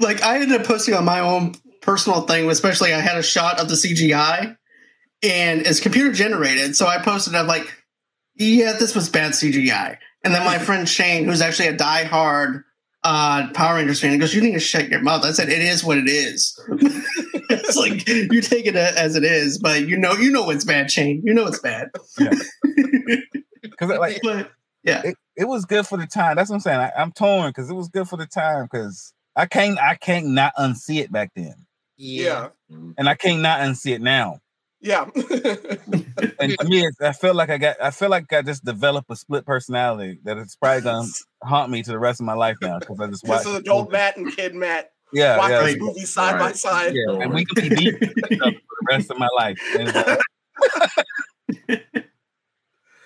[0.00, 3.60] like I ended up posting on my own personal thing, especially I had a shot
[3.60, 4.56] of the CGI
[5.22, 6.76] and it's computer generated.
[6.76, 7.72] So I posted, I'm like,
[8.36, 9.96] yeah, this was bad CGI.
[10.24, 12.64] And then my friend Shane, who's actually a diehard
[13.04, 15.24] uh, Power Rangers fan, he goes, You need to shut your mouth.
[15.24, 16.58] I said, It is what it is.
[17.50, 20.90] it's like you take it as it is, but you know, you know it's bad,
[20.90, 21.22] Shane.
[21.24, 21.90] You know it's bad.
[23.62, 24.50] Because like But
[24.84, 26.36] it, it was good for the time.
[26.36, 26.80] That's what I'm saying.
[26.80, 30.26] I, I'm torn because it was good for the time because I can't I can't
[30.26, 31.54] not unsee it back then,
[31.96, 32.48] yeah.
[32.68, 34.40] and I can't not unsee it now.
[34.80, 35.08] Yeah.
[36.40, 39.10] And to me, it's, I feel like I got I feel like I just developed
[39.10, 41.06] a split personality that it's probably gonna
[41.42, 43.44] haunt me to the rest of my life now because I just watch.
[43.44, 44.90] this is adult Matt and kid Matt.
[45.12, 46.94] Yeah, Watch yeah, this movie side by side.
[46.94, 47.22] yeah.
[47.22, 48.54] And we can be deep for the
[48.90, 49.58] rest of my life.
[49.78, 50.16] And, uh,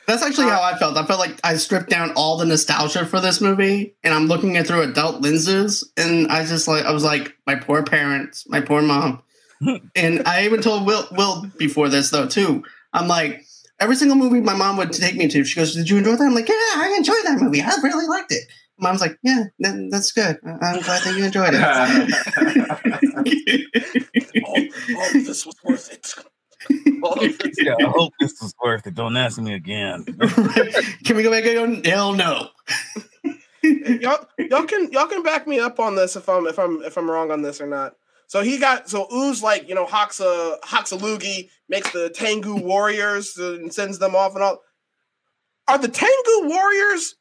[0.07, 0.97] That's actually how I felt.
[0.97, 4.57] I felt like I stripped down all the nostalgia for this movie, and I'm looking
[4.57, 5.91] at it through adult lenses.
[5.97, 9.23] And I just like I was like, my poor parents, my poor mom.
[9.95, 12.65] and I even told Will Will before this though too.
[12.93, 13.45] I'm like,
[13.79, 16.25] every single movie my mom would take me to, she goes, "Did you enjoy that?"
[16.25, 17.63] I'm like, "Yeah, I enjoyed that movie.
[17.63, 18.43] I really liked it."
[18.83, 20.37] Mom's like, "Yeah, that, that's good.
[20.45, 21.63] I- I'm glad that you enjoyed it."
[24.45, 24.57] all,
[24.99, 26.13] all of this was worth it.
[27.03, 27.39] All this.
[27.59, 28.95] yeah, I hope this was worth it.
[28.95, 30.05] Don't ask me again.
[31.05, 31.91] Can we go back and go?
[31.91, 32.49] Hell no.
[33.63, 36.97] y'all, y'all can y'all can back me up on this if I'm if I'm if
[36.99, 37.95] I'm wrong on this or not.
[38.27, 43.37] So he got so Ooze like you know Hoxa uh, Hoxalugi makes the Tengu warriors
[43.37, 44.59] and sends them off and all.
[45.69, 47.15] Are the Tengu warriors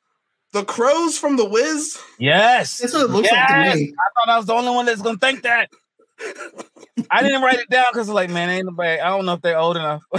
[0.54, 1.98] The crows from the Wiz.
[2.20, 2.78] Yes.
[2.80, 3.50] That's what it looks yes.
[3.50, 3.94] like to me.
[3.94, 5.70] I thought I was the only one that's gonna think that.
[7.10, 9.00] I didn't write it down because like, man, ain't nobody.
[9.00, 10.04] I don't know if they're old enough.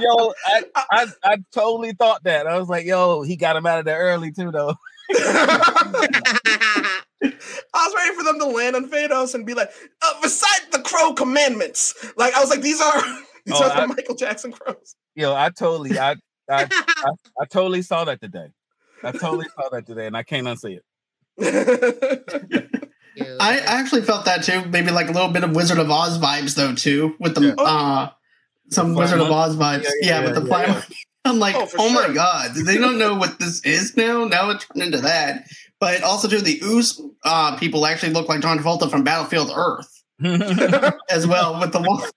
[0.00, 2.46] yo, I, I I totally thought that.
[2.46, 4.74] I was like, yo, he got him out of there early too, though.
[5.12, 7.02] I
[7.74, 9.70] was ready for them to land on Phaedos and be like,
[10.02, 11.94] uh, recite the crow commandments.
[12.16, 13.00] Like I was like, these are
[13.46, 14.94] these Oh, are the I- Michael Jackson crows.
[15.14, 16.16] Yo, I totally, I,
[16.50, 18.48] I, I, I totally saw that today.
[19.02, 20.84] I totally saw that today, and I can't unsee it.
[23.40, 24.64] I, I actually felt that too.
[24.66, 27.62] Maybe like a little bit of Wizard of Oz vibes though too, with the Yeah.
[27.62, 28.10] uh
[28.70, 29.84] some The Wizard of Oz vibes.
[29.84, 30.82] Yeah, Yeah, yeah, with the yeah, yeah.
[31.24, 34.24] I'm like, Oh, oh, for my god, they don't know what this is now.
[34.26, 35.44] Now it turned into that.
[35.80, 40.02] But also too, the ooze uh, people actually look like John Travolta from Battlefield Earth
[41.10, 42.08] as well with the long.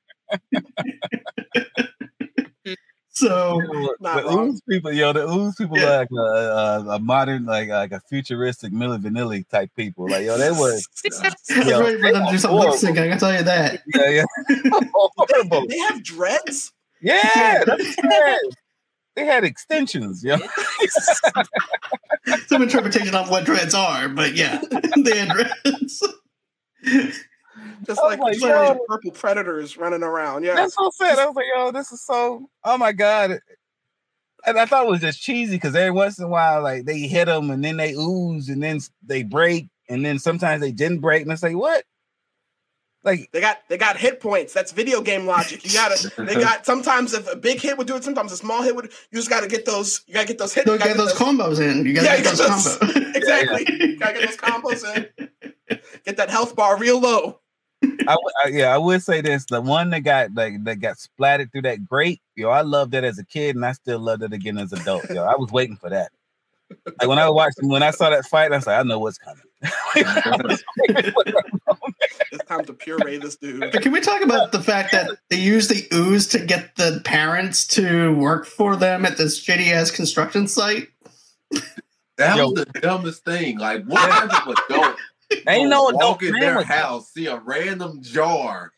[3.11, 3.59] So
[3.99, 4.49] Not the wrong.
[4.51, 5.85] ooze people, yo, the ooze people Yeah.
[5.85, 10.09] are like a, a, a modern, like like a futuristic Milli Vanilli type people.
[10.09, 12.99] Like yo, they were, I was ready for them to do some lip Horrible.
[12.99, 13.81] I can tell you that.
[13.93, 14.25] yeah, yeah,
[14.93, 15.65] horrible.
[15.67, 16.71] They have dreads.
[17.01, 18.39] Yeah, that's bad.
[19.15, 20.37] They had extensions, yo.
[22.47, 24.61] Some interpretation on what dreads are, but yeah,
[25.03, 26.03] they had dreads.
[27.85, 28.77] Just like my these God.
[28.87, 30.43] purple predators running around.
[30.43, 30.55] Yeah.
[30.55, 31.17] That's so sad.
[31.19, 32.49] I was like, yo, this is so.
[32.63, 33.39] Oh my god.
[34.45, 36.99] And I thought it was just cheesy because every once in a while, like they
[37.01, 40.99] hit them and then they ooze and then they break and then sometimes they didn't
[40.99, 41.83] break and it's like what?
[43.03, 44.53] Like They got they got hit points.
[44.53, 45.63] That's video game logic.
[45.65, 48.61] You gotta they got sometimes if a big hit would do it, sometimes a small
[48.61, 50.65] hit would you just gotta get those you gotta get those hits.
[50.65, 51.85] Don't you gotta get those combos in.
[51.85, 53.05] You gotta Yeah, get you those those- combos.
[53.15, 53.65] Exactly.
[53.87, 55.29] You gotta get those combos in.
[56.05, 57.41] Get that health bar real low.
[57.83, 60.97] I, w- I- yeah, I would say this: the one that got like that got
[60.97, 64.23] splattered through that grate, yo, I loved that as a kid, and I still loved
[64.23, 65.09] it again as an adult.
[65.09, 66.11] Yo, I was waiting for that.
[66.99, 69.17] Like when I watched when I saw that fight, I was like, I know what's
[69.17, 69.43] coming.
[72.31, 73.59] It's time to puree this dude.
[73.59, 77.01] But can we talk about the fact that they use the ooze to get the
[77.03, 80.89] parents to work for them at this shitty ass construction site?
[82.17, 82.51] That Yo.
[82.51, 83.57] was the dumbest thing.
[83.57, 84.95] Like, what type of adult
[85.47, 86.79] Ain't no gonna adult walk in their with that.
[86.79, 88.71] house, see a random jar,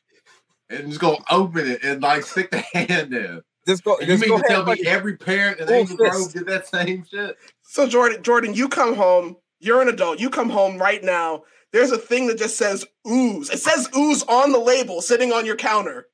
[0.70, 3.42] and just go open it and like stick the hand in?
[3.68, 3.98] Just go.
[3.98, 6.48] And you Just mean go to tell me every parent in Full Angel Grove did
[6.48, 7.38] that same shit?
[7.62, 9.38] So Jordan, Jordan, you come home.
[9.60, 10.20] You're an adult.
[10.20, 11.44] You come home right now.
[11.72, 13.50] There's a thing that just says ooze.
[13.50, 16.08] It says ooze on the label, sitting on your counter.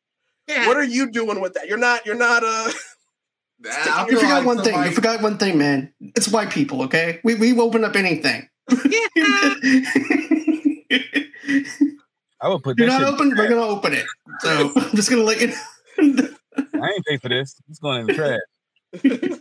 [0.47, 0.67] Yeah.
[0.67, 1.67] What are you doing with that?
[1.67, 2.05] You're not.
[2.05, 2.43] You're not.
[2.43, 2.71] Uh,
[3.65, 3.69] a.
[3.69, 4.83] I You forgot like one thing.
[4.83, 5.93] You forgot one thing, man.
[5.99, 7.19] It's white people, okay?
[7.23, 8.47] We we open up anything.
[8.69, 9.07] Yeah.
[12.39, 14.05] I would put You're not open, we're gonna open it.
[14.41, 15.55] So I'm just gonna let you know.
[16.81, 17.59] I ain't pay for this.
[17.69, 18.39] It's going in the trash.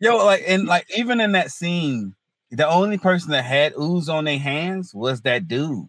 [0.00, 2.14] Yo, like and like even in that scene,
[2.50, 5.86] the only person that had ooze on their hands was that dude.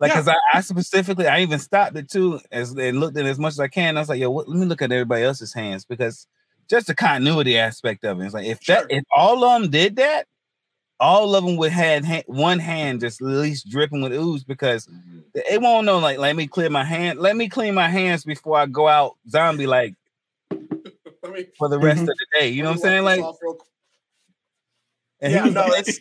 [0.00, 0.16] Like, Yeah.
[0.16, 3.38] cause I, I specifically, I even stopped it too, as and looked at it as
[3.38, 3.96] much as I can.
[3.96, 6.26] I was like, yo, what, let me look at everybody else's hands because
[6.70, 8.24] just the continuity aspect of it.
[8.26, 8.76] It's like if Sure.
[8.76, 10.26] that, if all of them did that,
[11.00, 14.86] all of them would had ha- one hand just at least dripping with ooze because
[14.86, 15.22] Mhm.
[15.34, 15.98] it won't know.
[15.98, 19.16] Like, let me clear my hand, let me clean my hands before I go out
[19.28, 19.94] zombie like
[20.50, 21.46] me.
[21.58, 22.08] for the rest Mhm.
[22.08, 22.48] of the day.
[22.48, 23.04] You know what I'm saying?
[23.04, 23.68] Like, this off real quick.
[25.20, 26.00] and yeah, was no, it's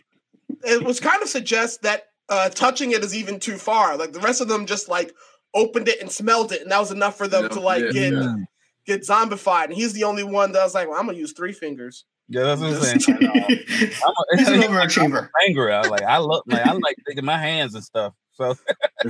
[0.63, 3.97] it was kind of suggest that uh touching it is even too far.
[3.97, 5.13] Like the rest of them just like
[5.53, 7.91] opened it and smelled it, and that was enough for them Yeah, to like yeah,
[7.91, 8.45] get Mm.
[8.85, 9.65] get zombified.
[9.65, 12.05] And he's the only one that was like, well, I'm gonna use three fingers.
[12.29, 13.19] Yeah, that's what I'm Just- saying.
[14.05, 15.29] I'm He's a, an overachiever.
[15.47, 15.73] angry.
[15.73, 18.13] I like I look like I like taking my hands and stuff.
[18.33, 18.55] So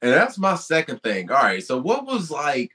[0.00, 1.30] And that's my second thing.
[1.30, 1.62] All right.
[1.62, 2.72] So what was like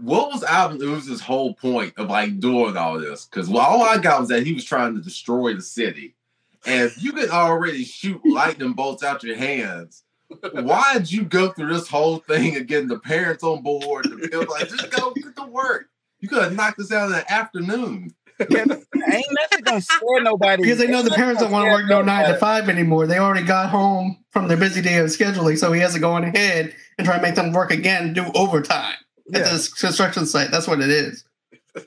[0.00, 3.24] what was Ivan Ooze's whole point of like doing all this?
[3.26, 6.14] Because all I got was that he was trying to destroy the city.
[6.66, 10.04] And if you could already shoot lightning bolts out your hands,
[10.52, 14.04] why'd you go through this whole thing of getting the parents on board?
[14.04, 15.88] The people like, just go get to work.
[16.20, 18.14] You could have knocked this out in the afternoon.
[18.50, 20.62] yeah, ain't nothing gonna scare nobody.
[20.62, 23.06] Because they know the parents don't want to work no nine to five anymore.
[23.06, 26.12] They already got home from their busy day of scheduling, so he has to go
[26.12, 28.94] on ahead and try to make them work again, do overtime
[29.34, 29.52] at Yeah.
[29.52, 30.50] this construction site.
[30.52, 31.24] That's what it is.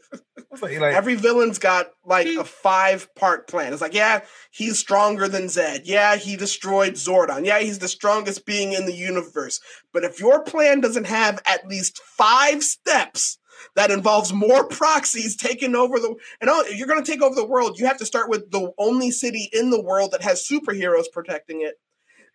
[0.53, 3.71] It's like, like, Every villain's got like a five part plan.
[3.71, 4.19] It's like, yeah,
[4.51, 5.83] he's stronger than Zedd.
[5.85, 7.45] Yeah, he destroyed Zordon.
[7.45, 9.61] Yeah, he's the strongest being in the universe.
[9.93, 13.37] But if your plan doesn't have at least five steps
[13.75, 17.35] that involves more proxies taking over the and oh, if you're going to take over
[17.35, 20.47] the world, you have to start with the only city in the world that has
[20.47, 21.75] superheroes protecting it.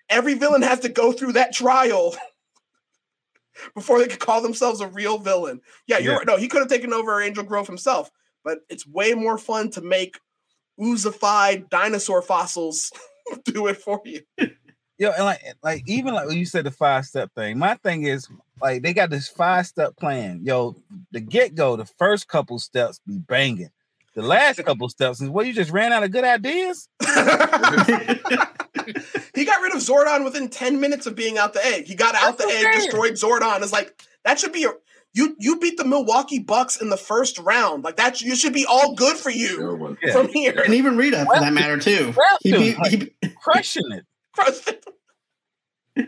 [0.09, 2.15] Every villain has to go through that trial
[3.75, 5.61] before they could call themselves a real villain.
[5.87, 6.19] Yeah, you're Yeah.
[6.19, 6.27] right.
[6.27, 8.11] No, he could have taken over Angel Grove himself,
[8.45, 10.19] but it's way more fun to make
[10.81, 12.93] oozified dinosaur fossils
[13.45, 14.21] do it for you.
[14.99, 18.05] Yo, and like, like even like when you said the five step thing, my thing
[18.05, 18.29] is
[18.63, 20.41] like they got this five step plan.
[20.43, 20.75] Yo,
[21.11, 23.71] the get go, the first couple steps be banging.
[24.15, 26.89] The last couple steps is well, you just ran out of good ideas.
[27.03, 27.07] he
[29.45, 31.85] got rid of Zordon within 10 minutes of being out the egg.
[31.87, 33.61] He got out That's the egg, destroyed Zordon.
[33.61, 34.71] It's like that should be a
[35.13, 37.85] you you beat the Milwaukee Bucks in the first round.
[37.85, 39.99] Like that you should be all good for you Good one.
[40.03, 40.13] Yeah.
[40.13, 40.63] from here.
[40.65, 42.15] and even Rita for that matter too.
[42.41, 44.07] He dude, beat, he, crushing it.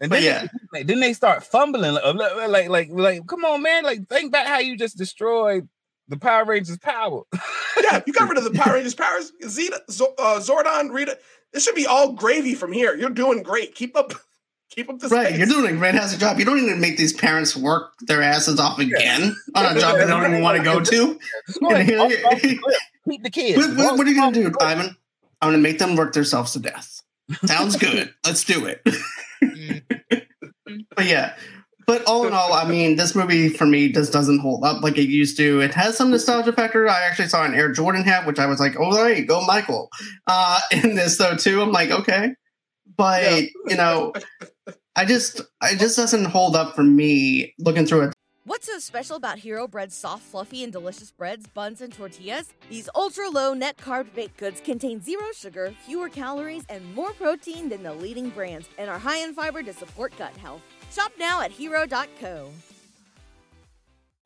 [0.00, 0.46] And But then, yeah.
[0.72, 3.82] they, then they start fumbling like, like, like, like, come on, man!
[3.82, 5.68] Like, think back how you just destroyed
[6.06, 7.22] the Power Rangers' power.
[7.82, 9.32] yeah, you got rid of the Power Rangers powers.
[9.48, 11.18] Zeta, Z- uh, Zordon, Rita.
[11.52, 12.94] This should be all gravy from here.
[12.94, 13.74] You're doing great.
[13.74, 14.12] Keep up,
[14.70, 15.38] keep up this right, pace.
[15.38, 16.38] you're doing a fantastic job.
[16.38, 20.06] You don't even make these parents work their asses off again on a job they
[20.06, 21.18] don't even want to go to.
[21.48, 21.86] Destroy And it.
[21.88, 22.60] here- Off- off the.
[23.10, 23.58] Keep the kids.
[23.66, 24.94] What, what- what are you gonna do, Off-
[25.40, 27.00] I'm gonna make them work themselves to death.
[27.44, 28.12] Sounds good.
[28.26, 28.82] Let's do it.
[29.42, 29.82] Mm.
[30.94, 31.34] But yeah.
[31.86, 34.98] But all in all, I mean, this movie for me just doesn't hold up like
[34.98, 35.60] it used to.
[35.60, 36.86] It has some nostalgia factor.
[36.86, 39.40] I actually saw an Air Jordan hat, which I was like, "Oh, there you go,
[39.46, 39.88] Michael."
[40.26, 42.34] Uh, in this though, too, I'm like, okay,
[42.98, 43.40] but Yeah.
[43.66, 44.12] you know,
[44.96, 48.14] I just, it just doesn't hold up for me looking through it.
[48.48, 52.54] What's so special about Hero Bread's soft, fluffy, and delicious breads, buns, and tortillas?
[52.70, 57.68] These ultra low net carb baked goods contain zero sugar, fewer calories, and more protein
[57.68, 60.62] than the leading brands, and are high in fiber to support gut health.
[60.90, 62.48] Shop now at hero.co.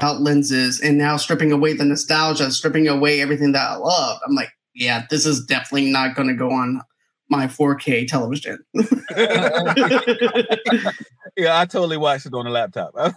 [0.01, 4.21] out lenses and now stripping away the nostalgia, stripping away everything that I love.
[4.25, 6.81] I'm like, yeah, this is definitely not going to go on
[7.29, 8.59] my 4K television.
[11.37, 12.93] Yeah, I totally watched it on the laptop.
[12.95, 13.07] I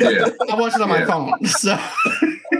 [0.00, 0.28] Yeah.
[0.50, 1.06] I watch it on my Yeah.
[1.06, 1.44] phone.
[1.46, 1.78] So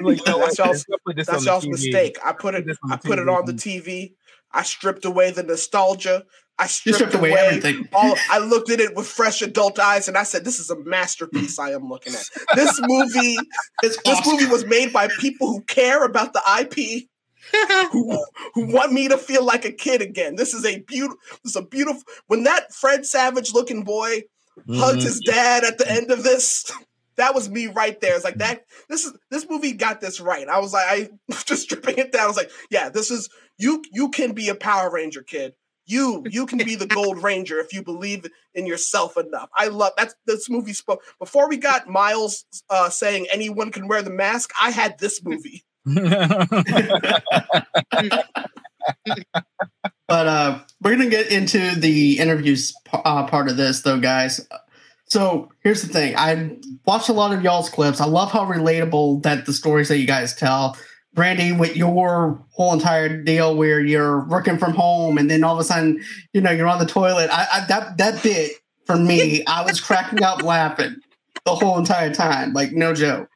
[0.02, 0.56] like, you know what?
[0.56, 2.16] That's y'all's- I'll this That's y'all's mistake.
[2.24, 2.64] I put it.
[2.84, 3.36] On I the put it TV.
[3.36, 4.12] on the TV.
[4.52, 6.24] I stripped away the nostalgia.
[6.58, 7.88] I stripped, stripped away everything.
[7.92, 10.78] all I looked at it with fresh adult eyes and I said, This is a
[10.84, 12.24] masterpiece I am looking at.
[12.54, 13.36] This movie,
[13.82, 14.34] It's this awesome.
[14.34, 17.08] movie was made by people who care about the IP,
[17.92, 20.36] who, who want me to feel like a kid again.
[20.36, 24.22] This is a beautiful this is a beautiful when that Fred Savage looking boy
[24.68, 25.02] hugged Mhm.
[25.04, 26.70] his dad at the end of this.
[27.16, 28.14] That was me right there.
[28.14, 28.66] It's like that.
[28.90, 30.46] This is this movie got this right.
[30.46, 31.08] I was like, I
[31.46, 32.24] just stripping it down.
[32.24, 33.82] I was like, yeah, this is you.
[33.90, 35.54] You can be a Power Ranger kid.
[35.86, 39.48] You you can be the Gold Ranger if you believe in yourself enough.
[39.56, 44.02] I love that's this movie spoke before we got Miles uh, saying anyone can wear
[44.02, 44.50] the mask.
[44.60, 45.64] I had this movie.
[50.08, 54.46] But uh, we're gonna get into the interviews uh, part of this, though, guys.
[55.06, 58.00] So here's the thing: I watched a lot of y'all's clips.
[58.00, 60.76] I love how relatable that the stories that you guys tell.
[61.12, 65.60] Brandy, with your whole entire deal where you're working from home and then all of
[65.60, 67.30] a sudden, you know, you're on the toilet.
[67.32, 68.52] I, I that that bit
[68.84, 70.96] for me, I was cracking up laughing
[71.44, 73.28] the whole entire time, like no joke.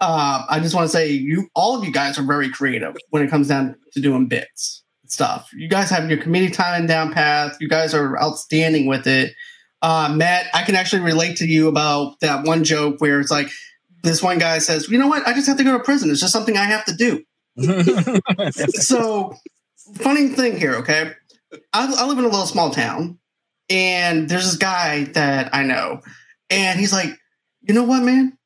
[0.00, 3.22] Uh, I just want to say, you all of you guys are very creative when
[3.22, 5.50] it comes down to doing bits stuff.
[5.54, 7.56] You guys have your comedic time down path.
[7.60, 9.34] You guys are outstanding with it.
[9.80, 13.48] Uh, Matt, I can actually relate to you about that one joke where it's like
[14.02, 15.26] this one guy says, "You know what?
[15.26, 16.10] I just have to go to prison.
[16.10, 17.24] It's just something I have to do."
[18.70, 19.34] so,
[19.94, 21.12] funny thing here, okay?
[21.72, 23.18] I, I live in a little small town,
[23.70, 26.00] and there's this guy that I know,
[26.50, 27.10] and he's like,
[27.62, 28.37] "You know what, man?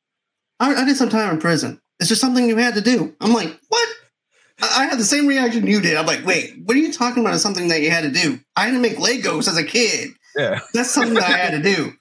[0.63, 1.79] I, I did some time in prison.
[1.99, 3.89] It's just something you had to do." I'm like, "What?"
[4.61, 5.97] I had the same reaction you did.
[5.97, 7.33] I'm like, wait, what are you talking about?
[7.33, 8.39] As something that you had to do?
[8.55, 10.11] I had to make Legos as a kid.
[10.37, 10.59] yeah.
[10.73, 11.93] That's something that I had to do.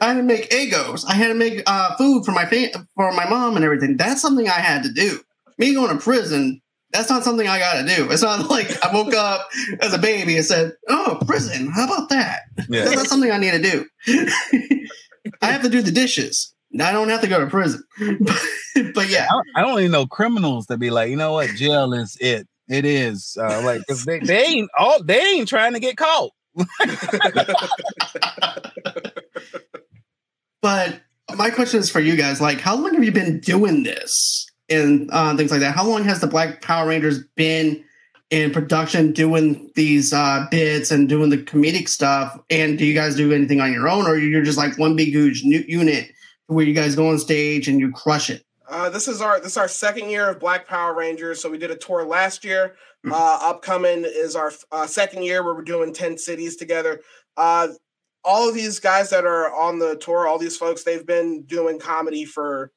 [0.00, 1.04] I had to make Eggos.
[1.06, 3.96] I had to make uh, food for my fa- for my mom and everything.
[3.96, 5.20] That's something I had to do.
[5.58, 6.60] Me going to prison.
[6.92, 8.10] That's not something I got to do.
[8.10, 9.48] It's not like I woke up
[9.80, 11.68] as a baby and said, "Oh, prison.
[11.70, 12.84] How about that?" Yeah.
[12.84, 13.86] That's not something I need to do.
[15.42, 16.54] I have to do the dishes.
[16.74, 17.82] I don't have to go to prison.
[18.20, 18.36] but,
[18.94, 21.50] but yeah, I don't, I don't even know criminals that be like, you know what,
[21.50, 22.46] jail is it.
[22.68, 26.32] It is uh, like 'cause they, they ain't all they ain't trying to get caught.
[30.60, 31.00] But
[31.36, 35.08] my question is for you guys: like, how long have you been doing this and
[35.12, 35.74] uh, things like that?
[35.74, 37.82] How long has the Black Power Rangers been
[38.30, 42.38] in production, doing these uh, bits and doing the comedic stuff?
[42.50, 45.08] And do you guys do anything on your own, or you're just like one big
[45.08, 46.10] huge unit
[46.48, 48.44] where you guys go on stage and you crush it?
[48.68, 51.40] Uh, this is our this is our second year of Black Power Rangers.
[51.40, 52.74] So we did a tour last year.
[53.10, 57.00] Uh, upcoming is our uh, second year where we're doing ten cities together.
[57.36, 57.68] Uh,
[58.24, 61.78] all of these guys that are on the tour, all these folks, they've been doing
[61.78, 62.72] comedy for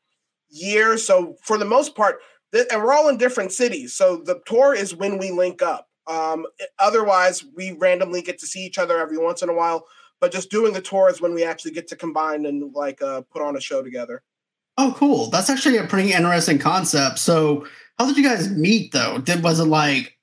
[0.49, 1.05] years.
[1.05, 2.19] So for the most part,
[2.53, 3.93] th- and we're all in different cities.
[3.93, 5.89] So the tour is when we link up.
[6.07, 6.45] Um,
[6.79, 9.85] otherwise, we randomly get to see each other every once in a while.
[10.21, 13.21] But just doing the tour is when we actually get to combine and like uh,
[13.33, 14.23] put on a show together.
[14.77, 15.29] Oh, cool.
[15.29, 17.19] That's actually a pretty interesting concept.
[17.19, 17.67] So,
[17.99, 19.17] how did you guys meet though?
[19.17, 20.17] Did was it like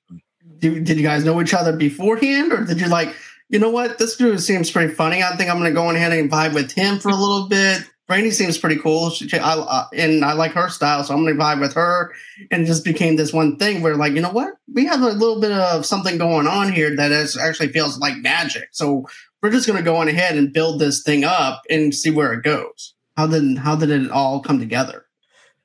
[0.59, 3.15] did, did you guys know each other beforehand or did you like,
[3.49, 5.23] you know what, this dude seems pretty funny.
[5.23, 7.81] I think I'm going to go ahead and vibe with him for a little bit.
[8.07, 9.11] Brandy seems pretty cool.
[9.11, 12.11] She, I, and I like her style, so I'm going to vibe with her.
[12.49, 15.39] And just became this one thing where, like, you know what, we have a little
[15.39, 18.69] bit of something going on here that is actually feels like magic.
[18.71, 19.05] So
[19.41, 22.33] we're just going to go on ahead and build this thing up and see where
[22.33, 22.95] it goes.
[23.15, 25.05] How did how did it all come together?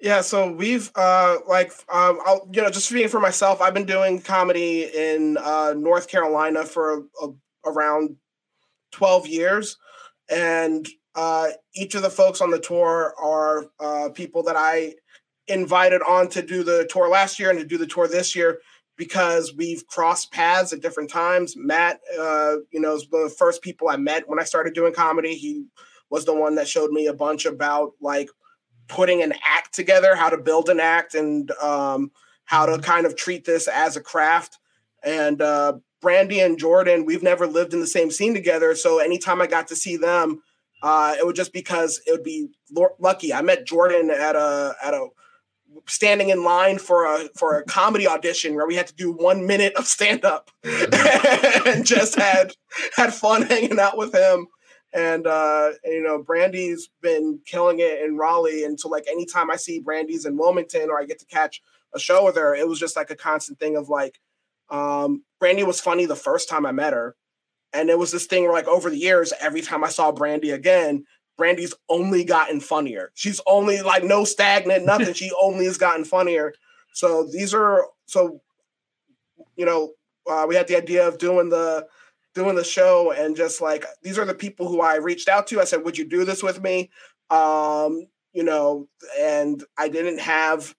[0.01, 3.87] Yeah, so we've uh like um I'll you know just speaking for myself, I've been
[3.87, 7.29] doing comedy in uh North Carolina for a,
[7.65, 8.17] around
[8.93, 9.77] 12 years
[10.29, 14.95] and uh each of the folks on the tour are uh people that I
[15.47, 18.61] invited on to do the tour last year and to do the tour this year
[18.97, 21.55] because we've crossed paths at different times.
[21.57, 24.75] Matt uh you know is one of the first people I met when I started
[24.75, 25.35] doing comedy.
[25.35, 25.67] He
[26.11, 28.29] was the one that showed me a bunch about like
[28.89, 32.11] putting an act together, how to build an act, and um,
[32.45, 34.59] how to kind of treat this as a craft.
[35.03, 39.41] And uh, Brandy and Jordan, we've never lived in the same scene together, so anytime
[39.41, 40.43] I got to see them,
[40.83, 42.49] uh, it would just because it would be
[42.99, 43.33] lucky.
[43.33, 45.09] I met Jordan at a at a
[45.87, 49.47] standing in line for a for a comedy audition where we had to do one
[49.47, 52.55] minute of stand up and just had
[52.97, 54.47] had fun hanging out with him
[54.95, 58.63] and uh, you know, Brandy's been killing it in Raleigh.
[58.63, 61.61] And so, like, anytime I see Brandy's in Wilmington or I get to catch
[61.93, 64.21] a show with her, it was just like a constant thing of like,
[64.71, 67.17] um, Brandy was funny the first time I met her.
[67.73, 70.51] And it was this thing where, like, over the years, every time I saw Brandy
[70.51, 71.07] again,
[71.37, 73.11] Brandy's only gotten funnier.
[73.15, 75.15] She's only like no stagnant, nothing.
[75.15, 76.55] she only has gotten funnier.
[76.93, 78.41] So these are so,
[79.57, 79.93] you know,
[80.29, 81.87] uh, we had the idea of doing the
[82.35, 85.61] doing the show and just like these are the people who I reached out to.
[85.61, 86.91] I said, "Would you do this with me?"
[87.31, 90.75] Um, you know, and I didn't have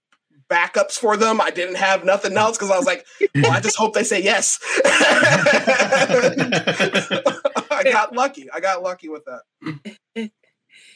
[0.50, 1.42] backups for them.
[1.42, 4.22] I didn't have nothing else because I was like, well, I just hope they say
[4.22, 4.60] yes.
[7.72, 8.50] I got lucky.
[8.52, 9.42] I got lucky with that.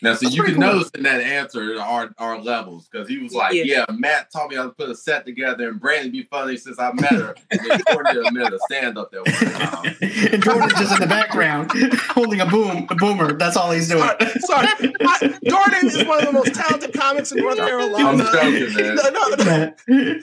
[0.02, 0.62] Now, so That's you can cool.
[0.62, 3.64] notice in that answer our our levels because he was like, yeah.
[3.66, 3.86] yeah.
[3.92, 6.92] Matt taught me how to put a set together, and Brandon be funny since I
[6.94, 7.36] met her.
[7.52, 11.72] And then Jordan admitted a stand up there one and Jordan's just in the background
[12.10, 13.34] holding a boom, a boomer.
[13.34, 14.02] That's all he's doing.
[14.02, 14.68] Sorry, sorry.
[15.02, 18.10] I, Jordan is one of the most talented comics in North Carolina.
[18.10, 18.96] I'm joking, man.
[19.00, 20.20] No, no, no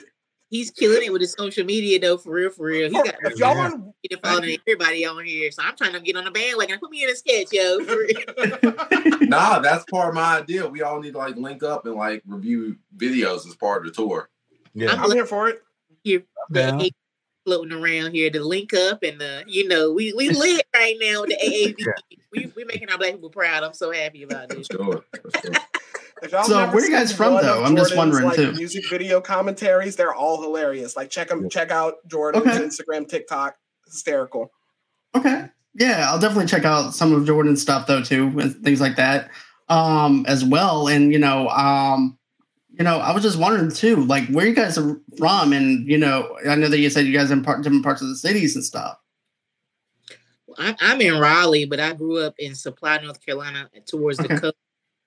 [0.49, 2.89] he's killing it with his social media though, for real, for real.
[2.89, 6.15] He got if y'all want to follow everybody on here, so I'm trying to get
[6.15, 6.79] on the bandwagon.
[6.79, 7.77] Put me in a sketch, yo.
[9.25, 10.67] nah, that's part of my idea.
[10.67, 14.01] We all need to like link up and like review videos as part of the
[14.01, 14.29] tour.
[14.73, 15.61] Yeah, I'm, I'm here for it.
[16.03, 16.23] Here,
[17.45, 21.21] floating around here to link up and uh, you know we we lit right now
[21.21, 22.17] with the AAV.
[22.33, 23.63] we we making our black people proud.
[23.63, 24.67] I'm so happy about this.
[24.69, 25.03] Sure.
[25.41, 25.53] sure.
[26.29, 27.63] So where are you guys from though?
[27.63, 28.51] I'm just wondering like, too.
[28.53, 30.95] Music video commentaries, they're all hilarious.
[30.95, 32.57] Like check them, check out Jordan's okay.
[32.57, 33.55] Instagram, TikTok,
[33.85, 34.51] hysterical.
[35.15, 38.95] Okay, yeah, I'll definitely check out some of Jordan's stuff though too, and things like
[38.95, 39.29] that
[39.69, 40.87] um as well.
[40.87, 42.17] And you know, um,
[42.71, 45.97] you know, I was just wondering too, like where you guys are from, and you
[45.97, 48.15] know, I know that you said you guys are in part, different parts of the
[48.15, 48.97] cities and stuff.
[50.59, 54.33] I'm in Raleigh, but I grew up in Supply, North Carolina, towards okay.
[54.33, 54.55] the coast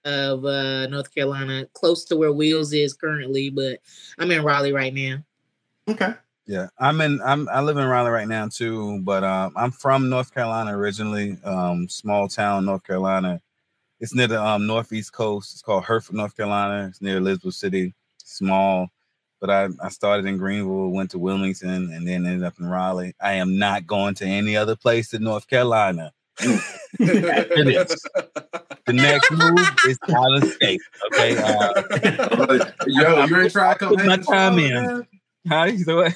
[0.04, 3.80] of uh, North Carolina, close to where Wheels is currently, but
[4.18, 5.18] I'm in Raleigh right now.
[5.88, 6.14] Okay.
[6.46, 7.20] Yeah, I'm in.
[7.22, 7.48] I'm.
[7.48, 11.38] I live in Raleigh right now too, but um, I'm from North Carolina originally.
[11.44, 13.40] Um, small town, North Carolina.
[14.00, 15.52] It's near the um, northeast coast.
[15.52, 16.88] It's called Hertford, North Carolina.
[16.88, 17.94] It's near Elizabeth City.
[18.24, 18.88] Small,
[19.40, 23.14] but I, I started in Greenville, went to Wilmington, and then ended up in Raleigh.
[23.20, 26.12] I am not going to any other place in North Carolina
[26.98, 30.80] the next move is out of state.
[31.12, 31.36] Okay.
[31.36, 35.06] Uh, Yo, you ain't try to come hang my time in.
[35.48, 36.14] How you doing?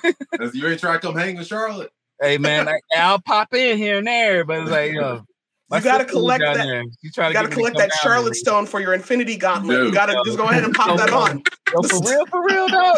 [0.52, 1.90] you ain't try to come hang with Charlotte.
[2.20, 5.24] Hey man, I, will pop in here and there, but it's like you know.
[5.72, 6.86] You gotta collect that.
[7.02, 9.76] You, try to gotta collect that Charlotte stone for your Infinity Gauntlet.
[9.76, 11.42] Dude, you gotta just go ahead and pop that on.
[11.72, 12.94] Yo, for real, for real, though.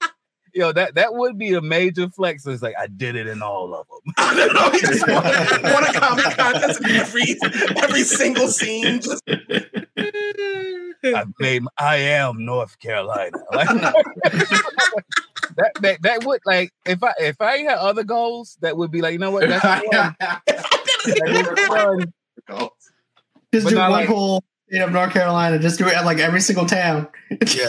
[0.54, 2.46] Yo, that that would be a major flex.
[2.46, 4.14] It's like I did it in all of them.
[4.18, 4.70] I don't know.
[4.70, 5.24] He just won,
[5.72, 7.36] won a comic contest in every
[7.76, 9.00] every single scene.
[9.00, 9.20] Just...
[9.98, 11.64] I made.
[11.76, 13.36] I am North Carolina.
[13.52, 13.68] Like,
[15.56, 19.00] that, that that would like if I if I had other goals, that would be
[19.02, 19.48] like you know what.
[19.48, 19.64] That's
[23.52, 24.42] Just But do one like- whole
[24.74, 25.58] state of North Carolina.
[25.58, 27.08] Just do it at like every single town.
[27.30, 27.66] yeah.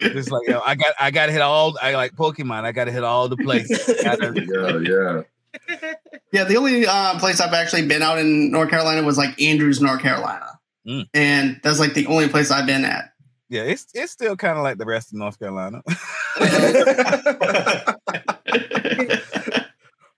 [0.00, 3.04] Just like yo, I got I gotta hit all I like Pokemon, I gotta hit
[3.04, 4.00] all the places.
[4.02, 5.22] Gotta- yeah, yeah.
[6.32, 9.80] Yeah, the only uh, place I've actually been out in North Carolina was like Andrews,
[9.80, 10.46] North Carolina,
[10.86, 11.08] Mm.
[11.12, 13.12] and that's like the only place I've been at.
[13.48, 15.82] yeah, it's it's still kind of like the rest of North Carolina.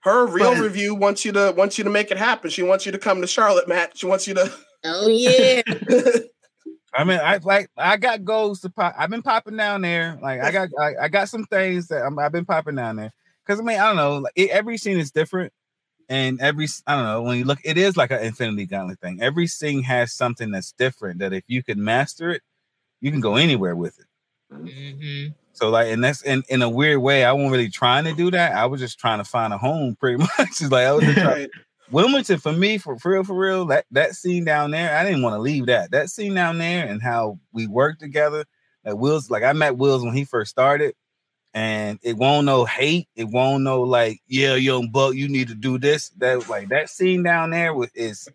[0.03, 2.49] Her real But- review wants you to wants you to make it happen.
[2.49, 3.97] She wants you to come to Charlotte, Matt.
[3.97, 4.51] She wants you to.
[4.83, 5.61] Oh yeah.
[6.95, 8.93] I mean, I like I got goals to pop.
[8.97, 10.19] I've been popping down there.
[10.21, 13.11] Like I got I, I got some things that I'm, I've been popping down there.
[13.45, 14.17] Because I mean, I don't know.
[14.19, 15.51] Like, it, every scene is different,
[16.09, 19.21] and every I don't know when you look, it is like an Infinity Gauntlet thing.
[19.21, 21.19] Every scene has something that's different.
[21.19, 22.41] That if you can master it,
[23.01, 24.05] you can go anywhere with it.
[24.61, 27.25] Hmm So like, and that's in in a weird way.
[27.25, 28.53] I wasn't really trying to do that.
[28.55, 30.31] I was just trying to find a home, pretty much.
[30.39, 31.47] It's like I was just trying,
[31.91, 33.65] Wilmington for me, for, for real, for real.
[33.67, 35.91] That that scene down there, I didn't want to leave that.
[35.91, 38.45] That scene down there and how we worked together.
[38.85, 40.95] Like Wills, like I met Wills when he first started,
[41.53, 43.07] and it won't no hate.
[43.15, 46.09] It won't no like, yeah, young buck, you need to do this.
[46.17, 48.27] That like that scene down there was is.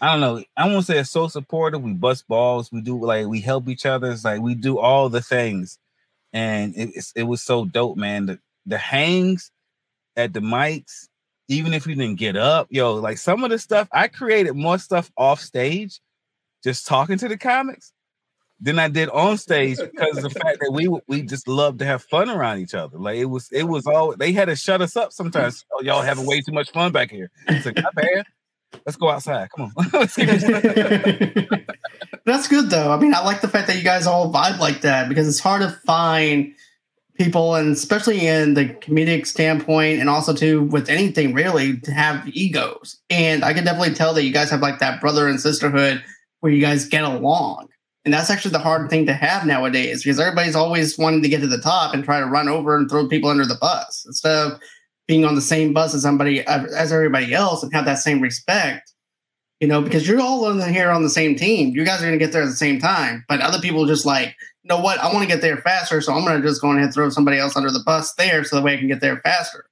[0.00, 0.42] I don't know.
[0.56, 1.82] I won't say it's so supportive.
[1.82, 2.70] We bust balls.
[2.70, 4.10] We do like we help each other.
[4.10, 5.78] It's like we do all the things,
[6.32, 8.26] and it, it was so dope, man.
[8.26, 9.50] The the hangs
[10.16, 11.08] at the mics,
[11.48, 14.78] even if we didn't get up, yo, like some of the stuff I created more
[14.78, 16.00] stuff off stage,
[16.62, 17.92] just talking to the comics,
[18.60, 21.84] than I did on stage because of the fact that we we just love to
[21.84, 22.98] have fun around each other.
[22.98, 25.64] Like it was it was all they had to shut us up sometimes.
[25.72, 27.30] Oh, y'all having way too much fun back here.
[27.48, 28.26] It's like, not bad.
[28.84, 29.48] Let's go outside.
[29.56, 29.90] Come on.
[32.24, 32.92] That's good though.
[32.92, 35.40] I mean, I like the fact that you guys all vibe like that because it's
[35.40, 36.54] hard to find
[37.14, 42.28] people, and especially in the comedic standpoint, and also too with anything really, to have
[42.28, 42.98] egos.
[43.10, 46.02] And I can definitely tell that you guys have like that brother and sisterhood
[46.40, 47.68] where you guys get along.
[48.04, 51.40] And that's actually the hard thing to have nowadays because everybody's always wanting to get
[51.40, 54.34] to the top and try to run over and throw people under the bus instead
[54.34, 54.60] of
[55.08, 58.92] being on the same bus as somebody as everybody else and have that same respect
[59.60, 61.74] you know, because you're all in here on the same team.
[61.74, 63.24] You guys are going to get there at the same time.
[63.28, 64.98] But other people just like, you know what?
[65.00, 67.08] I want to get there faster, so I'm going to just go ahead and throw
[67.10, 69.64] somebody else under the bus there, so that way I can get there faster.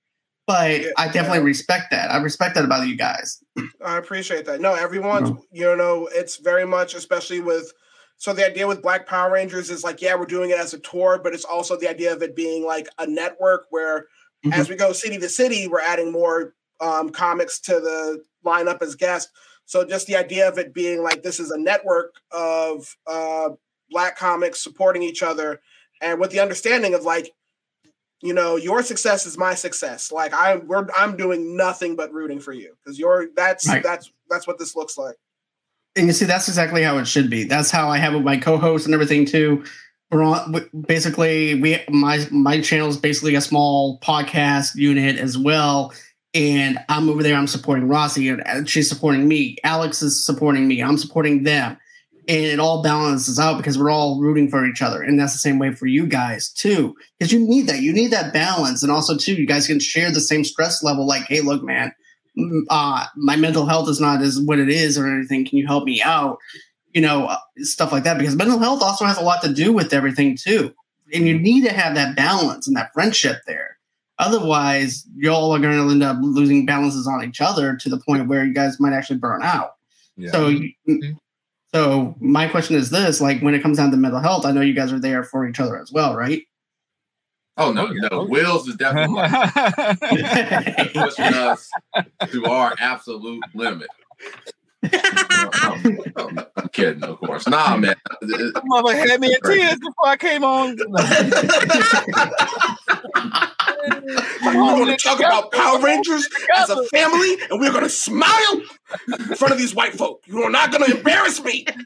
[0.47, 1.45] But Yeah, I definitely yeah.
[1.45, 2.11] respect that.
[2.11, 3.43] I respect that about you guys.
[3.85, 4.61] I appreciate that.
[4.61, 5.43] No, everyone's, No.
[5.53, 7.73] you know, it's very much, especially with,
[8.17, 10.79] so the idea with Black Power Rangers is like, yeah, we're doing it as a
[10.79, 14.07] tour, but it's also the idea of it being like a network where
[14.45, 14.53] Mhm.
[14.53, 18.95] as we go city to city, we're adding more um, comics to the lineup as
[18.95, 19.33] guests.
[19.65, 23.51] So just the idea of it being like this is a network of uh,
[23.91, 25.61] Black comics supporting each other
[26.03, 27.31] and with the understanding of like,
[28.23, 30.13] you know, your success is my success.
[30.13, 33.29] Like I'm, we're, I'm doing nothing but rooting for you because you're.
[33.35, 33.83] That's Right.
[33.83, 35.17] that's that's what this looks like.
[35.97, 37.45] And you see, that's exactly how it should be.
[37.45, 39.65] That's how I have it with my co-host and everything too.
[40.11, 45.93] We're on basically we my my channel is basically a small podcast unit as well.
[46.33, 47.35] And I'm over there.
[47.35, 49.57] I'm supporting Rossi, and- and she's supporting me.
[49.65, 50.83] Alex is supporting me.
[50.83, 51.79] I'm supporting them,
[52.29, 55.01] and it all balances out because we're all rooting for each other.
[55.03, 57.81] And that's the same way for you guys too, because you need that.
[57.81, 61.07] You need that balance, and also too, you guys can share the same stress level.
[61.07, 61.91] Like, hey, look, man,
[62.39, 65.47] mm, uh, my mental health is not as what it is or anything.
[65.47, 66.37] Can you help me out?
[66.97, 68.17] You know, uh, stuff like that.
[68.17, 70.75] Because mental health also has a lot to do with everything too.
[71.13, 73.77] And you need to have that balance and that friendship there.
[74.19, 78.29] Otherwise, y'all are going to end up losing balances on each other to the point
[78.29, 79.75] where you guys might actually burn out.
[80.17, 80.31] Yeah.
[80.31, 80.73] So, you,
[81.75, 84.63] so my question is this: like, when it comes down to mental health, I know
[84.63, 86.43] you guys are there for each other as well, right?
[87.59, 88.25] Oh no, no.
[88.25, 89.23] Wills is definitely
[90.95, 91.71] pushing us
[92.31, 93.89] to our absolute limit.
[94.93, 97.47] I'm, I'm- I'm kidding, of course.
[97.49, 97.95] Nah, man.
[98.65, 100.77] Mother had me in tears before I came on.
[100.79, 100.87] You
[104.63, 108.63] want to talk about Power Rangers as a family, and we're going to smile
[109.09, 110.23] in front of these white folk.
[110.27, 111.67] You are not going to embarrass me.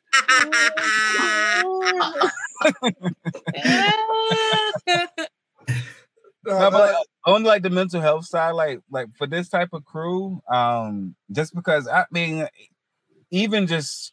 [6.47, 6.95] No, but
[7.27, 11.55] on like the mental health side, like like for this type of crew, um, just
[11.55, 12.49] because I mean,
[13.31, 14.13] even just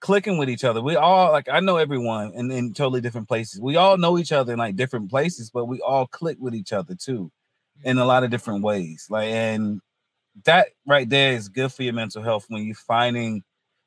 [0.00, 3.60] clicking with each other, we all like I know everyone in, in totally different places.
[3.60, 6.72] We all know each other in like different places, but we all click with each
[6.72, 7.30] other too,
[7.84, 9.06] in a lot of different ways.
[9.08, 9.80] Like, and
[10.44, 13.42] that right there is good for your mental health when you're finding,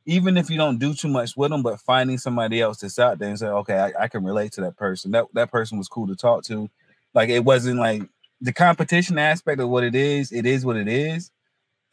[0.06, 3.20] even if you don't do too much with them, but finding somebody else that's out
[3.20, 5.12] there and say, okay, I, I can relate to that person.
[5.12, 6.70] That that person was cool to talk to.
[7.14, 8.04] Like it wasn't like
[8.42, 10.32] the competition aspect of what it is.
[10.32, 11.32] It is what it is,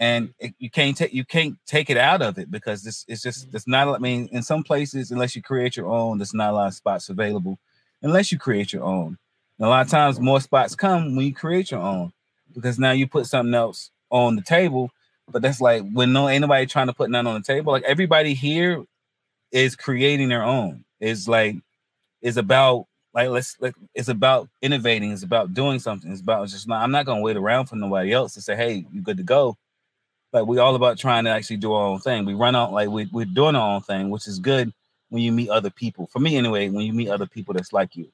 [0.03, 3.23] and it, you can't take you can't take it out of it because this it's
[3.23, 3.55] just mm.
[3.55, 3.87] it's not.
[3.87, 6.75] I mean, in some places, unless you create your own, there's not a lot of
[6.75, 7.57] spots available.
[8.03, 9.17] Unless you create your own,
[9.59, 12.13] and a lot of times more spots come when you create your own
[12.53, 14.91] because now you put something else on the table.
[15.31, 17.73] But that's like when no ain't nobody trying to put none on the table.
[17.73, 18.85] Like everybody here
[19.53, 20.85] is creating their own.
[20.99, 21.55] Is like
[22.23, 25.13] is about like let's like it's about innovating.
[25.13, 26.11] It's about doing something.
[26.11, 26.83] It's about just not.
[26.83, 29.57] I'm not gonna wait around for nobody else to say, "Hey, you good to go."
[30.33, 32.25] Like we all about trying to actually do our own thing.
[32.25, 34.73] We run out like we, we're doing our own thing, which is good
[35.11, 36.07] when you meet other people.
[36.07, 38.09] For me, anyway, when you meet other people that's like you,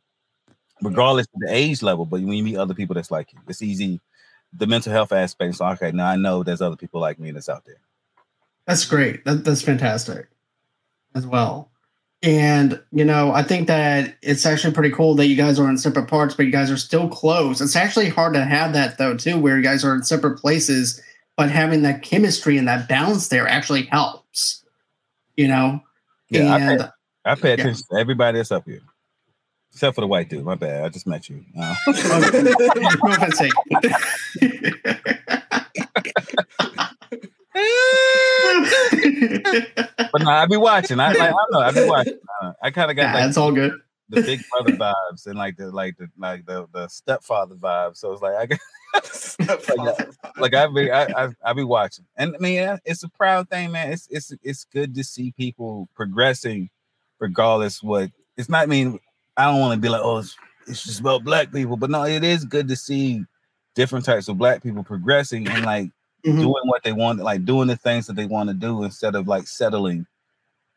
[0.83, 3.63] regardless of the age level, but when you meet other people that's like you, it's
[3.63, 4.01] easy.
[4.53, 5.57] The mental health aspect.
[5.57, 7.81] So okay, now I know there's other people like me that's out there.
[8.67, 9.25] That's great.
[9.25, 10.29] That, that's fantastic
[11.15, 11.71] as well.
[12.23, 15.79] And you know, I think that it's actually pretty cool that you guys are in
[15.79, 17.61] separate parts, but you guys are still close.
[17.61, 21.01] It's actually hard to have that though, too, where you guys are in separate places,
[21.39, 24.65] but having that chemistry and that balance there actually helps.
[25.37, 25.81] You know,
[26.31, 26.89] Yeah, I and pay,
[27.25, 27.55] I pay yeah.
[27.55, 28.81] attention to everybody that's up here,
[29.73, 30.45] except for the white dude.
[30.45, 30.85] My bad.
[30.85, 31.45] I just met you.
[31.57, 31.93] Uh, no
[33.05, 33.41] offense
[40.11, 40.99] but no, I be watching.
[40.99, 41.61] I like, I know.
[41.61, 42.19] I be watching.
[42.43, 43.75] Uh, I kind of got yeah, like it's all good.
[44.09, 47.99] the big brother vibes and like the like the like the the stepfather vibes.
[47.99, 48.59] So it's like I got
[50.39, 53.49] like I be I, I I be watching, and I mean yeah, it's a proud
[53.49, 53.93] thing, man.
[53.93, 56.71] It's it's it's good to see people progressing,
[57.19, 58.11] regardless what.
[58.37, 58.63] It's not.
[58.63, 58.99] I mean,
[59.37, 60.37] I don't want to be like, oh, it's,
[60.67, 63.25] it's just about black people, but no, it is good to see
[63.75, 65.91] different types of black people progressing and like
[66.27, 66.41] Mhm.
[66.41, 69.29] doing what they want, like doing the things that they want to do instead of
[69.29, 70.05] like settling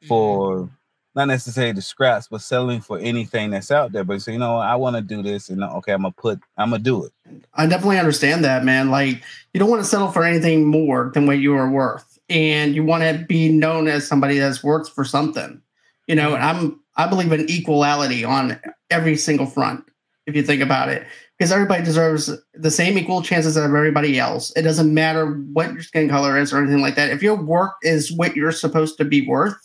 [0.07, 0.69] for
[1.15, 4.03] not necessarily the scraps, but selling for anything that's out there.
[4.03, 6.69] But so you know, I want to do this, and okay, I'm gonna put, I'm
[6.71, 7.11] gonna do it.
[7.53, 8.89] I definitely understand that, man.
[8.89, 9.21] Like,
[9.53, 12.83] you don't want to settle for anything more than what you are worth, and you
[12.83, 15.61] want to be known as somebody that's worked for something.
[16.07, 18.59] You know, and I'm I believe in equality on
[18.89, 19.85] every single front.
[20.27, 21.05] If you think about it,
[21.41, 24.53] because everybody deserves the same equal chances as everybody else.
[24.55, 27.09] It doesn't matter what your skin color is or anything like that.
[27.09, 29.57] If your work is what you're supposed to be worth,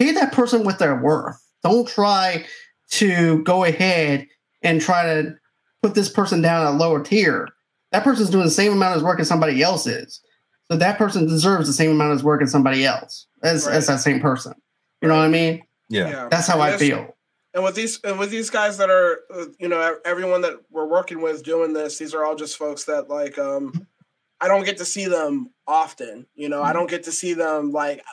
[0.00, 1.40] pay that person with they're worth.
[1.62, 2.44] Don't try
[2.92, 4.26] to go ahead
[4.62, 5.34] and try to
[5.82, 7.48] put this person down at a lower tier.
[7.92, 10.20] That person's doing the same amount of work as somebody else is.
[10.70, 14.00] So that person deserves the same amount of work as somebody else, as, as that
[14.00, 14.54] same person.
[15.02, 15.62] You know what I mean?
[15.88, 17.16] Yeah, That's how And I that's- feel.
[17.52, 20.86] And with these and with these guys that are, uh, you know, everyone that we're
[20.86, 23.88] working with doing this, these are all just folks that like, um,
[24.40, 26.26] I don't get to see them often.
[26.36, 28.04] You know, I don't get to see them like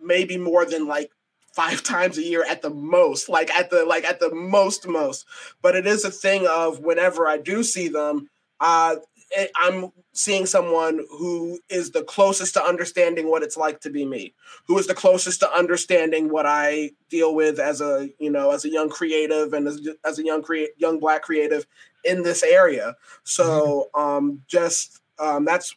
[0.00, 1.10] maybe more than like
[1.56, 5.26] five times a year at the most, like at the like at the most most.
[5.62, 8.28] But it is a thing of whenever I do see them,
[8.60, 8.96] uh,
[9.30, 14.04] it, I'm seeing someone who is the closest to understanding what it's like to be
[14.04, 14.34] me
[14.66, 18.64] who is the closest to understanding what I deal with as a you know as
[18.64, 21.66] a young creative and as, as a young create young black creative
[22.04, 22.94] in this area.
[23.24, 25.76] So um, just um, that's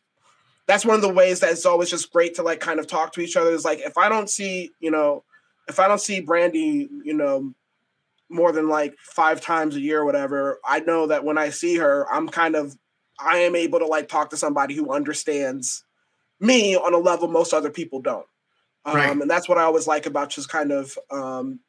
[0.68, 3.14] that's one of the ways that it's always just great to like kind of talk
[3.14, 3.52] to each other.
[3.52, 5.24] Is like if I don't see you know
[5.70, 7.54] if I don't see Brandy you know
[8.30, 11.78] more than like five times a year or whatever, I know that when I see
[11.78, 12.76] her, I'm kind of
[13.20, 15.84] I am able to like talk to somebody who understands
[16.40, 18.26] me on a level most other people don't.
[18.86, 19.12] Um, Right.
[19.12, 21.60] And that's what I always like about just kind of um,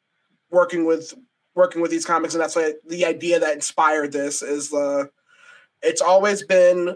[0.49, 1.13] working with
[1.55, 4.73] working with these comics, and that's what the idea that inspired this is.
[4.73, 5.05] Uh,
[5.81, 6.95] it's always been,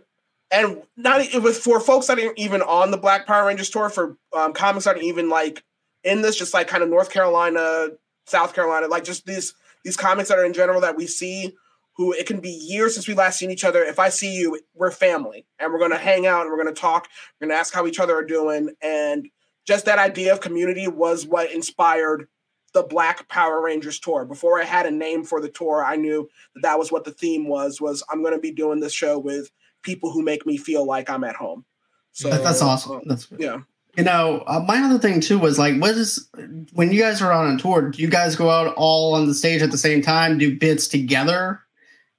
[0.52, 3.90] and not it was for folks that aren't even on the Black Power Rangers tour
[3.90, 5.64] for um, comics that aren't even like
[6.06, 7.88] in this, just like kind of North Carolina,
[8.26, 9.54] South Carolina, like just these
[9.84, 11.56] these comics that are in general that we see.
[11.98, 13.82] Who it can be years since we last seen each other.
[13.82, 17.08] If I see you, we're family, and we're gonna hang out and we're gonna talk.
[17.40, 19.30] We're gonna ask how each other are doing, and
[19.66, 22.28] just that idea of community was what inspired
[22.74, 24.26] the Black Power Rangers tour.
[24.26, 27.12] Before I had a name for the tour, I knew that that was what the
[27.12, 27.80] theme was.
[27.80, 29.50] Was I'm going to be doing this show with
[29.82, 31.66] people who make me feel like I'm at home.
[32.12, 32.98] So that's awesome.
[32.98, 33.60] um, That's yeah.
[33.98, 36.28] You know, uh, my other thing too was like, what is
[36.74, 37.90] when you guys are on a tour?
[37.92, 40.88] Do you guys go out all on the stage at the same time, do bits
[40.90, 41.62] together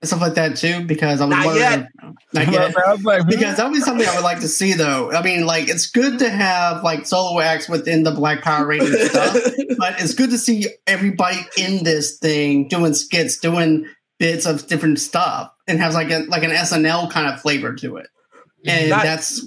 [0.01, 0.85] and stuff like that too?
[0.85, 1.89] Because I was Not wondering, yet.
[2.33, 2.79] not yet.
[2.79, 5.13] I was like, because that would be something I would like to see, though.
[5.13, 9.11] I mean, like it's good to have like solo acts within the Black Power Rangers
[9.11, 9.35] stuff,
[9.77, 13.87] but it's good to see everybody in this thing doing skits, doing
[14.19, 17.97] bits of different stuff, and has like a like an SNL kind of flavor to
[17.99, 18.07] it.
[18.65, 19.47] And Not- that's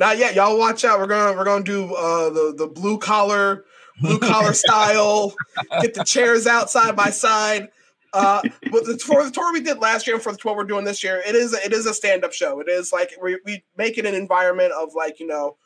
[0.00, 0.34] Not yet.
[0.34, 0.98] Y'all watch out.
[0.98, 3.66] We're gonna we're gonna do uh, the the blue collar
[4.00, 5.34] blue collar style.
[5.82, 7.68] Get the chairs out side by side.
[8.14, 8.40] uh,
[8.72, 10.86] but the, for the tour we did last year and for the tour we're doing
[10.86, 12.60] this year, it is it is a stand up show.
[12.60, 15.58] It is like we, we make it an environment of like you know,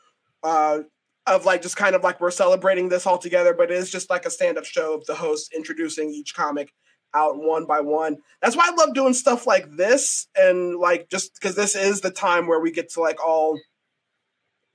[0.43, 0.79] uh,
[1.25, 3.53] of like just kind of like we're celebrating this all together.
[3.53, 6.73] But it is just like a stand up show of the host introducing each comic
[7.13, 8.17] out one by one.
[8.41, 12.11] That's why I love doing stuff like this and like just because this is the
[12.11, 13.57] time where we get to like all,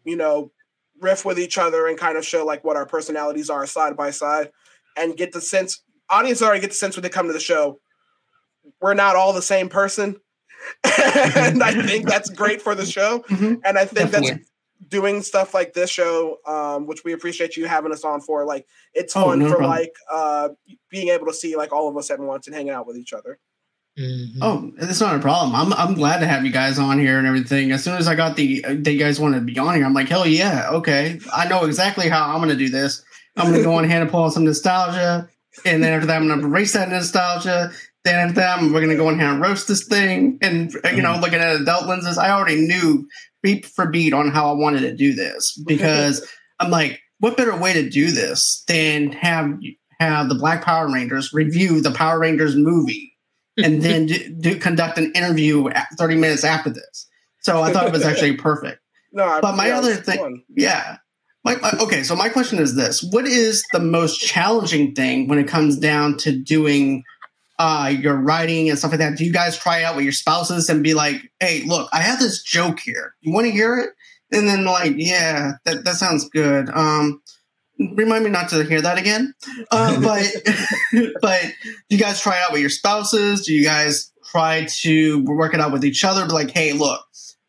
[0.04, 0.50] you know,
[1.00, 4.10] riff with each other and kind of show like what our personalities are side by
[4.10, 4.50] side
[4.96, 7.80] and get the sense audience already get the sense when they come to the show
[8.82, 10.16] we're not all the same person
[10.84, 13.60] and i think that's great for the show Mhm.
[13.64, 14.30] and i think Definitely.
[14.32, 14.50] that's
[14.88, 18.66] doing stuff like this show um, which we appreciate you having us on for like
[18.92, 19.70] it's Oh, fun no for problem.
[19.70, 20.48] like uh,
[20.90, 23.12] being able to see like all of us at once and hanging out with each
[23.14, 23.38] other
[24.00, 24.38] Mhm.
[24.40, 25.54] Oh, it's not a problem.
[25.54, 27.70] I'm I'm glad to have you guys on here and everything.
[27.72, 29.92] As soon as I got the that you guys wanted to be on here, I'm
[29.92, 31.20] like, hell yeah, okay.
[31.32, 33.04] I know exactly how I'm gonna do this.
[33.36, 35.28] I'm gonna go on here and pull on some nostalgia,
[35.64, 37.72] and then after that, I'm gonna erase that nostalgia.
[38.04, 41.18] Then after that, we're gonna go in here and roast this thing, and you know,
[41.20, 42.16] looking at adult lenses.
[42.16, 43.06] I already knew
[43.42, 46.26] beat for beat on how I wanted to do this because
[46.58, 49.58] I'm like, what better way to do this than have
[49.98, 53.09] have the Black Power Rangers review the Power Rangers movie
[53.64, 57.06] and then do, do conduct an interview at 30 minutes after this.
[57.40, 58.80] So I thought it was actually perfect.
[59.12, 60.42] no But my yeah, other thing- fun.
[60.56, 60.96] Yeah.
[61.44, 65.38] My, my- okay, so my question is this: What is the most challenging thing when
[65.38, 67.02] it comes down to doing
[67.58, 69.16] uh, your writing and stuff like that?
[69.16, 72.18] Do you guys try out with your spouses and be like, "Hey, look, I have
[72.18, 73.14] this joke here.
[73.22, 73.90] You want to hear it?"
[74.36, 77.22] And then like, "Yeah, that, that sounds good." Um,
[77.80, 79.34] remind me not to hear that again.
[79.70, 80.24] Uh, but
[81.20, 81.42] but
[81.88, 83.46] do you guys try it out with your spouses?
[83.46, 86.26] Do you guys try to work it out with each other?
[86.26, 87.00] Be like, "Hey, look."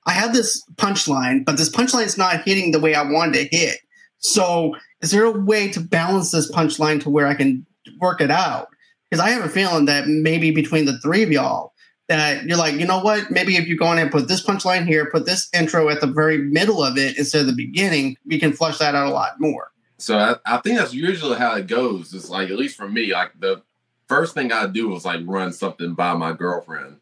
[0.07, 3.55] I have this punchline, but this punchline is not hitting the way I wanted to
[3.55, 3.77] hit.
[4.17, 7.65] So, is there a way to balance this punchline to where I can
[7.99, 8.67] work it out?
[9.09, 11.73] Because I have a feeling that maybe between the three of y'all,
[12.07, 13.31] that you're like, you know what?
[13.31, 16.07] Maybe if you go in and put this punchline here, put this intro at the
[16.07, 19.39] very middle of it instead of the beginning, we can flush that out a lot
[19.39, 19.70] more.
[20.01, 22.13] So I, I think that's usually how it goes.
[22.13, 23.61] It's like at least for me, like the
[24.07, 26.97] first thing I do is like run something by my girlfriend.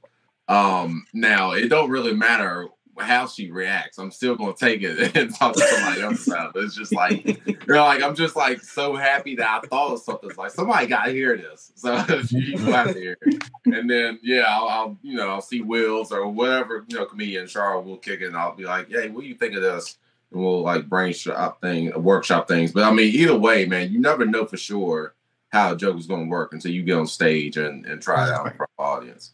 [0.47, 3.97] Um, now it don't really matter how she reacts.
[3.97, 6.59] I'm still gonna take it and talk to somebody else about it.
[6.59, 10.29] It's just like you're like I'm just like so happy that I thought of something.
[10.29, 11.93] It's like somebody got to hear this, so
[12.29, 13.43] you have to hear it.
[13.65, 17.47] And then yeah, I'll, I'll you know I'll see Wills or whatever you know comedian
[17.47, 18.27] Charles will kick it.
[18.27, 19.98] and I'll be like, hey, what do you think of this?
[20.31, 22.71] And we'll like brainstorm thing, workshop things.
[22.71, 25.15] But I mean, either way, man, you never know for sure
[25.49, 28.27] how a joke is going to work until you get on stage and, and try
[28.27, 29.31] it out in front of the audience.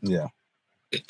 [0.00, 0.28] Yeah.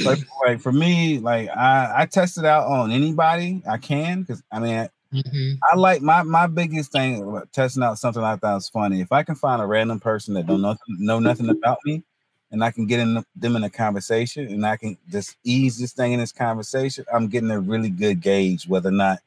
[0.02, 4.42] Like, like for me, like I, I test it out on anybody I can because
[4.50, 5.58] I mean Mhm.
[5.70, 9.00] I like my my biggest thing testing out something like that is funny.
[9.00, 12.02] If I can find a random person that don't know know nothing about me,
[12.50, 15.92] and I can get in them in a conversation, and I can just ease this
[15.92, 19.18] thing in this conversation, I'm getting a really good gauge whether or not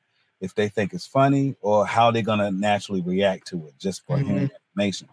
[0.42, 4.18] if they think it's funny or how they're gonna naturally react to it just for
[4.18, 5.08] hearing information.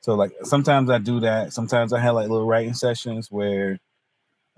[0.00, 1.52] So like sometimes I do that.
[1.52, 3.78] Sometimes I have like little writing sessions where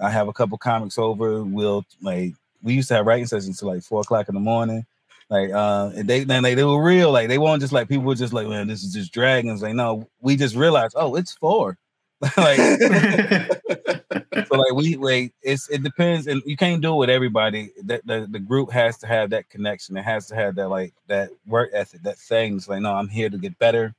[0.01, 1.43] I have a couple comics over.
[1.45, 4.85] We'll like we used to have writing sessions till like four o'clock in the morning.
[5.29, 7.13] Like uh and they then like they were real.
[7.13, 9.63] Like they weren't just like people were just like, man, this is just dragons.
[9.63, 11.79] Like, no, we just realized, oh, it's four.
[12.37, 12.59] like
[14.47, 17.71] so like we like it's it depends and you can't do it with everybody.
[17.85, 19.97] That the, the group has to have that connection.
[19.97, 22.57] It has to have that like that work ethic that thing.
[22.57, 23.95] It's like no i'm here to get better.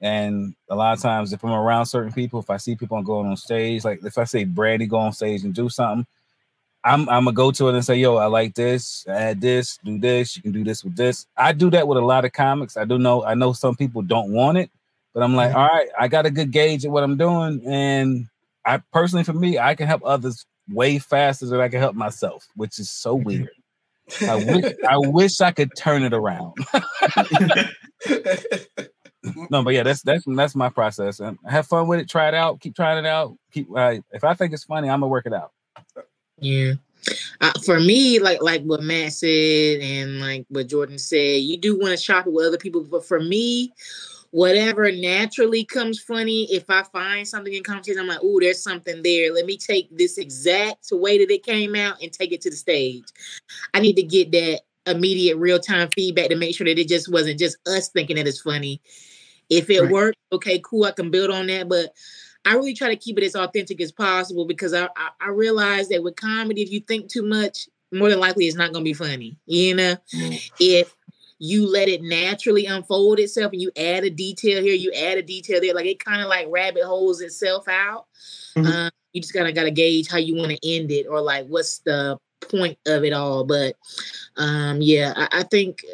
[0.00, 3.26] And a lot of times if i'm around certain people if i see people going
[3.26, 6.06] on stage like if i say brandy go on stage and do something
[6.84, 9.98] i'm i'm gonna go to it and say yo i like this add this do
[9.98, 11.26] this you can do this with this.
[11.36, 12.76] I do that with a lot of comics.
[12.76, 14.70] I do know i know some people don't want it
[15.14, 18.28] but i'm like all right i got a good gauge at what i'm doing and
[18.68, 22.46] I personally, for me, I can help others way faster than I can help myself,
[22.54, 23.48] which is so weird.
[24.20, 26.54] I wish I wish I could turn it around.
[29.50, 31.20] no, but yeah, that's that's that's my process.
[31.20, 32.10] And have fun with it.
[32.10, 32.60] Try it out.
[32.60, 33.36] Keep trying it out.
[33.52, 33.68] Keep.
[33.74, 35.52] Uh, if I think it's funny, I'm gonna work it out.
[36.38, 36.74] Yeah.
[37.40, 41.78] Uh, for me, like like what Matt said and like what Jordan said, you do
[41.78, 42.84] want to shop it with other people.
[42.84, 43.72] But for me,
[44.30, 49.02] whatever naturally comes funny, if I find something in conversation, I'm like, oh, there's something
[49.02, 49.32] there.
[49.32, 52.56] Let me take this exact way that it came out and take it to the
[52.56, 53.04] stage.
[53.74, 57.10] I need to get that immediate real time feedback to make sure that it just
[57.10, 58.80] wasn't just us thinking that it's funny.
[59.50, 59.90] If it Right.
[59.90, 61.68] worked, okay, cool, I can build on that.
[61.68, 61.92] But
[62.44, 65.88] I really try to keep it as authentic as possible because I, I, I realize
[65.88, 68.92] that with comedy, if you think too much, more than likely it's not gonna be
[68.92, 69.36] funny.
[69.46, 70.50] You know, Mm.
[70.60, 70.94] if
[71.38, 75.22] you let it naturally unfold itself and you add a detail here, you add a
[75.22, 75.74] detail there.
[75.74, 78.06] Like it kind of like rabbit holes itself out.
[78.56, 78.66] Mhm.
[78.66, 81.20] Um, you just kind of got to gauge how you want to end it or
[81.20, 83.44] like what's the point of it all.
[83.44, 83.76] But
[84.36, 85.84] um, yeah, I, I think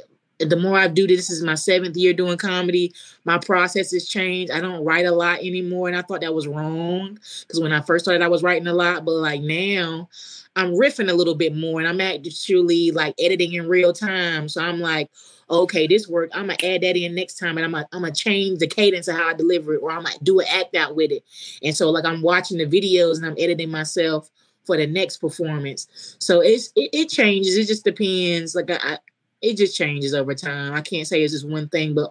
[0.41, 2.93] the more I do this, this is my seventh year doing comedy.
[3.25, 4.53] My process has changed.
[4.53, 7.81] I don't write a lot anymore, and I thought that was wrong because when I
[7.81, 9.05] first started, I was writing a lot.
[9.05, 10.09] But like now,
[10.57, 14.49] I'm riffing a little bit more, and I'm actually like editing in real time.
[14.49, 15.11] So I'm like,
[15.51, 16.31] okay, this work.
[16.35, 19.09] I'm gonna add that in next time, and I'm gonna I'm gonna change the cadence
[19.09, 21.25] of how I deliver it, or I'm gonna do an act out with it.
[21.63, 24.31] And so like I'm watching the videos and I'm editing myself
[24.65, 26.17] for the next performance.
[26.19, 27.57] So it's it, it changes.
[27.57, 28.55] It just depends.
[28.55, 28.99] Like I
[29.45, 30.73] it just changes over time.
[30.73, 32.11] I can't say it's just one thing, but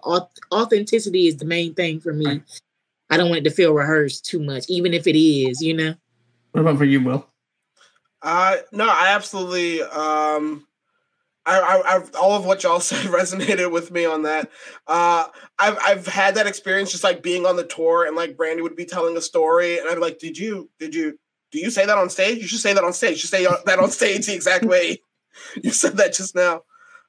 [0.52, 2.40] authenticity is the main thing for me.
[3.10, 5.94] I don't want it to feel rehearsed too much, even if it is, you know.
[6.52, 7.26] What about for you, Will?
[8.22, 9.82] Uh, no, I absolutely.
[9.82, 10.66] Um,
[11.44, 14.50] I, I, I've all of what y'all said resonated with me on that.
[14.86, 15.26] Uh,
[15.58, 18.76] I've I've had that experience just like being on the tour and like Brandy would
[18.76, 21.18] be telling a story and I'd be like, did you did you
[21.50, 22.38] do you say that on stage?
[22.38, 23.12] You should say that on stage.
[23.12, 25.02] You should say that on stage the exact way
[25.62, 26.62] you said that just now.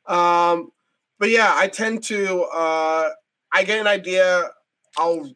[0.08, 0.72] Um,
[1.20, 3.10] but yeah, I tend to uh,
[3.52, 4.52] I get an idea,
[4.98, 5.32] I'll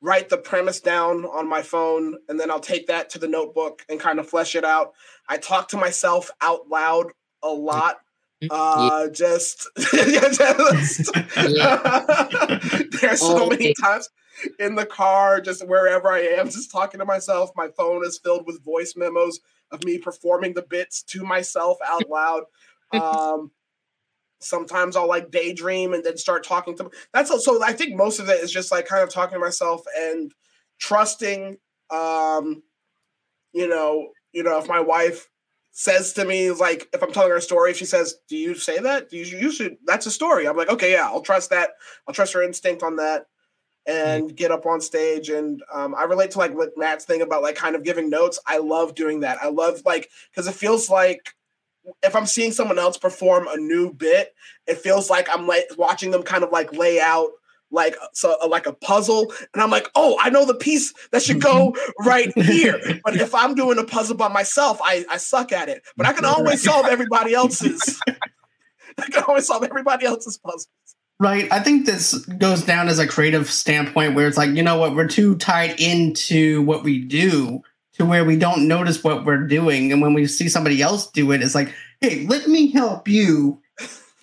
[0.00, 3.84] write the premise down on my phone, and then I'll take that to the notebook
[3.88, 4.92] and kind of flesh it out.
[5.28, 7.96] I talk to myself out loud a lot.
[8.50, 10.40] Uh, just, just
[13.00, 14.10] there's so Oh, many times
[14.58, 17.50] in the car, just wherever I am, just talking to myself.
[17.56, 19.40] My phone is filled with voice memos
[19.70, 22.44] of me performing the bits to myself out loud.
[22.92, 23.50] Um,
[24.44, 26.90] sometimes I'll like daydream and then start talking to.
[27.12, 27.60] That's also.
[27.62, 30.32] I think most of it is just like kind of talking to myself and
[30.78, 31.58] trusting.
[31.90, 32.62] Um,
[33.52, 35.28] you know, you know, if my wife
[35.76, 38.54] says to me like if I'm telling her a story, if she says, "Do you
[38.54, 39.10] say that?
[39.10, 40.46] Do you you should?" That's a story.
[40.46, 41.70] I'm like, okay, yeah, I'll trust that.
[42.06, 43.26] I'll trust her instinct on that,
[43.86, 45.28] and get up on stage.
[45.28, 48.38] And um, I relate to like what Matt's thing about like kind of giving notes.
[48.46, 49.38] I love doing that.
[49.42, 51.34] I love like because it feels like
[52.02, 54.34] if I'm seeing someone else perform a new bit,
[54.66, 57.30] it feels like I'm like watching them kind of like lay out
[57.70, 61.22] like so uh, like a puzzle and i'm like oh i know the piece that
[61.22, 62.78] should go right here.
[63.04, 65.82] But if i'm doing a puzzle by myself i i suck at it.
[65.96, 68.00] But i can always solve everybody else's.
[68.98, 70.68] I can always solve everybody else's puzzles.
[71.18, 71.50] Right.
[71.52, 74.94] I think this goes down as a creative standpoint where it's like, you know what,
[74.94, 77.62] we're too tied into what we do
[77.94, 79.92] to where we don't notice what we're doing.
[79.92, 83.60] And when we see somebody else do it, it's like, hey, let me help you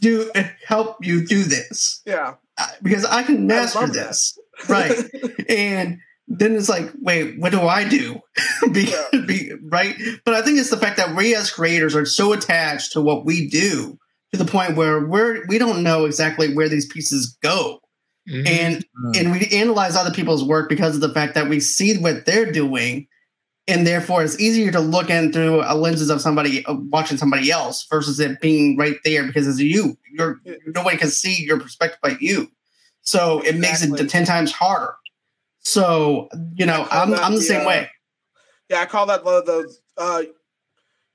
[0.02, 0.32] do
[0.66, 2.02] help you do this.
[2.06, 4.08] yeah Uh, Because I can master love that.
[4.08, 4.38] this.
[4.68, 4.98] Right.
[5.50, 8.20] and then it's like, wait, what do I do?
[8.72, 9.20] be, Yeah.
[9.26, 9.96] be, right.
[10.26, 13.26] But I think it's the fact that we as creators are so attached to what
[13.26, 13.98] we do
[14.34, 17.80] to the point where we're we don't know exactly where these pieces go.
[18.30, 18.48] Mhm.
[18.48, 18.86] And
[19.18, 22.52] and we analyze other people's work because of the fact that we see what they're
[22.52, 23.08] doing.
[23.68, 27.52] And therefore, it's easier to look in through a lenses of somebody uh, watching somebody
[27.52, 29.98] else versus it being right there because it's you.
[30.12, 30.56] You're Yeah.
[30.68, 32.50] nobody can see your perspective but you.
[33.04, 34.96] So it makes it ten times harder.
[35.60, 37.90] So you know, I call I'm that I'm the the, same uh, way.
[38.70, 40.24] yeah i call that the, the uh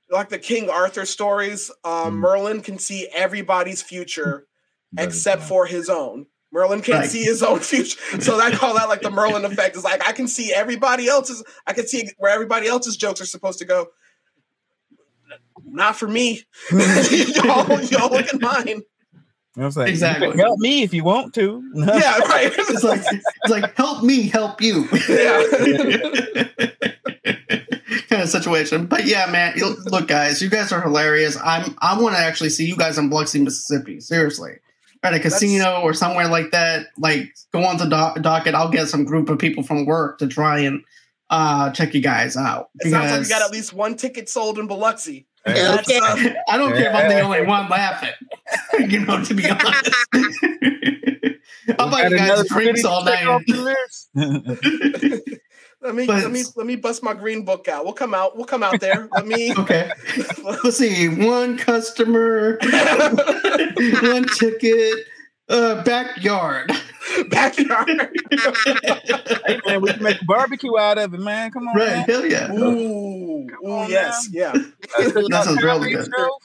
[0.09, 2.13] like the king arthur stories uh, Mm.
[2.13, 4.47] merlin can see everybody's future
[4.93, 6.27] But- except for his own.
[6.51, 7.09] Merlin can't Right.
[7.09, 7.99] see his own future.
[8.21, 9.75] So I call that like the Merlin effect.
[9.75, 13.25] Is like I can see everybody else's, I can see where everybody else's jokes are
[13.25, 13.87] supposed to go.
[15.65, 16.43] Not for me.
[16.71, 18.81] y'all, y'all look at mine.
[19.57, 20.37] I was like, Exactly.
[20.37, 21.63] help me if you want to.
[21.75, 22.51] Yeah, right.
[22.57, 24.87] It's like it's like help me help you.
[25.09, 25.43] Yeah.
[28.09, 28.85] kind of situation.
[28.85, 31.37] But yeah, man, look, guys, you guys are hilarious.
[31.43, 33.99] I'm I want to actually see you guys in Biloxi, Mississippi.
[33.99, 34.59] Seriously,
[35.07, 36.87] at a casino or somewhere like that.
[36.97, 38.53] Like, go on the dock, docket.
[38.55, 40.83] I'll get some group of people from work to try and
[41.29, 42.69] uh check you guys out.
[42.79, 45.27] It sounds like we got at least one ticket sold in Biloxi.
[45.47, 45.61] Okay.
[45.61, 48.13] That's, uh, I don't care if I'm the only one laughing.
[48.87, 49.95] you know, to be honest.
[51.79, 53.41] I'll buy Got you guys drinks all night.
[55.89, 55.95] Off the list.
[55.95, 57.83] let me But- let me let me bust my green book out.
[57.85, 58.35] We'll come out.
[58.35, 59.07] We'll come out there.
[59.13, 59.89] Let me Okay.
[60.43, 61.07] Let's see.
[61.09, 64.93] One customer, one ticket,
[65.49, 66.71] uh, backyard.
[67.29, 67.89] backyard.
[69.45, 71.51] hey man, we can make a barbecue out of it, man.
[71.51, 71.87] Come on, Right.
[71.87, 72.05] man.
[72.05, 72.51] Hell yeah.
[72.51, 74.51] Ooh, ooh, on yes, yeah.
[74.97, 76.09] That sounds really good.
[76.15, 76.37] Show.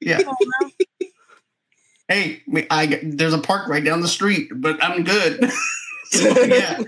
[0.00, 0.20] Yeah.
[2.08, 5.50] Hey, we- I there's a park right down the street, but I'm good.
[6.10, 6.80] so, yeah.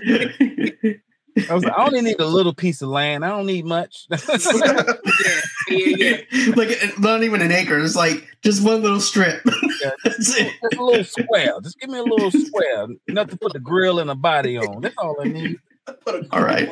[1.49, 3.25] I was like, I only need a little piece of land.
[3.25, 4.07] I don't need much.
[4.09, 4.93] yeah,
[5.69, 6.53] yeah, yeah.
[6.55, 7.77] like not even an acre.
[7.79, 9.41] It's like just one little strip.
[9.81, 11.51] Yeah, just, just a little square.
[11.61, 12.87] Just give me a little square.
[13.07, 14.81] Enough to put the grill and the body on.
[14.81, 15.59] That's all I need.
[16.31, 16.69] All right.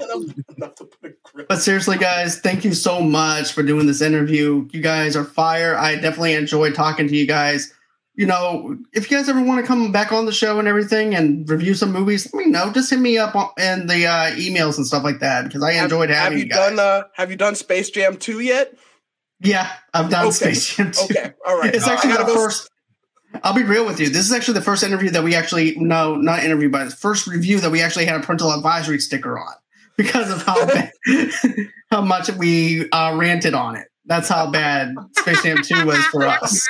[1.48, 4.68] But seriously, guys, thank you so much for doing this interview.
[4.72, 5.78] You guys are fire.
[5.78, 7.74] I definitely enjoyed talking to you guys.
[8.16, 11.16] You know, if you guys ever want to come back on the show and everything
[11.16, 12.72] and review some movies, let me know.
[12.72, 15.72] Just hit me up on, in the uh, emails and stuff like that because I
[15.72, 16.76] enjoyed have, having have you, you guys.
[16.76, 18.76] done uh, Have you done Space Jam two yet?
[19.40, 20.32] yeah, I've done Okay.
[20.54, 21.02] Space Jam 2.
[21.06, 21.74] Okay, all right.
[21.74, 22.70] It's Uh, actually the go- first.
[23.44, 24.10] I'll be real with you.
[24.10, 27.26] This is actually the first interview that we actually no, not interview, but it's first
[27.26, 29.54] review that we actually had a parental advisory sticker on
[29.98, 30.92] because of how bad,
[31.90, 33.88] how much we uh, ranted on it.
[34.06, 36.68] That's how bad Space Jam Two was for us.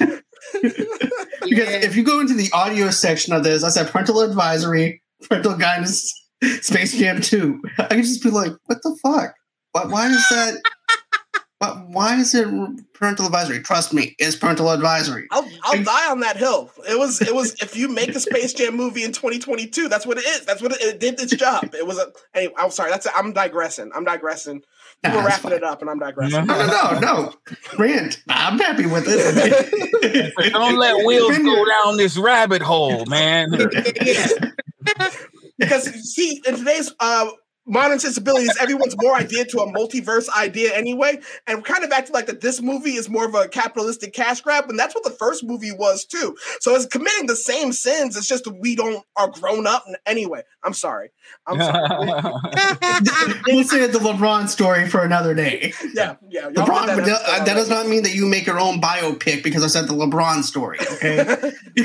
[0.52, 1.80] Because Yeah.
[1.82, 6.12] if you go into the audio section of this, I said parental advisory, parental guidance,
[6.60, 7.60] Space Jam 2.
[7.78, 9.34] I can just be like, what the fuck?
[9.72, 10.60] Why, why is that?
[11.58, 12.48] why, why is it
[12.94, 13.60] parental advisory?
[13.60, 15.26] Trust me, it's parental advisory.
[15.30, 16.70] I'll I'll die on that hill.
[16.88, 20.18] It was it was if you make a Space Jam movie in 2022, that's what
[20.18, 20.44] it is.
[20.46, 21.74] That's what it, it did its job.
[21.74, 22.90] It was a anyway, I'm sorry.
[22.90, 23.90] That's I'm digressing.
[23.94, 24.62] I'm digressing.
[25.02, 25.52] Nah, We're wrapping fine.
[25.54, 26.44] it up and I'm digressing.
[26.44, 27.32] No, no, no, no.
[27.78, 28.22] Rant.
[28.28, 30.34] I'm happy with it.
[30.52, 33.50] Don't let Wills go down this rabbit hole, man.
[35.58, 35.84] because
[36.14, 37.30] see, in today's uh
[37.70, 41.20] modern sensibilities, everyone's more idea to a multiverse idea anyway.
[41.46, 44.40] And we're kind of acting like that this movie is more of a capitalistic cash
[44.40, 46.36] grab, and that's what the first movie was too.
[46.60, 48.16] So it's committing the same sins.
[48.16, 50.42] It's just that we don't are grown up anyway.
[50.62, 51.10] I'm sorry.
[51.46, 51.88] I'm sorry.
[53.46, 55.72] we'll say the LeBron story for another day.
[55.94, 56.50] yeah, yeah.
[56.50, 59.64] LeBron, did but that, that does not mean that you make your own biopic because
[59.64, 60.78] I said the LeBron story.
[60.80, 61.52] Okay.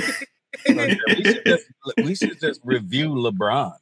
[0.68, 1.66] we, should just,
[1.98, 3.74] we should just review LeBron.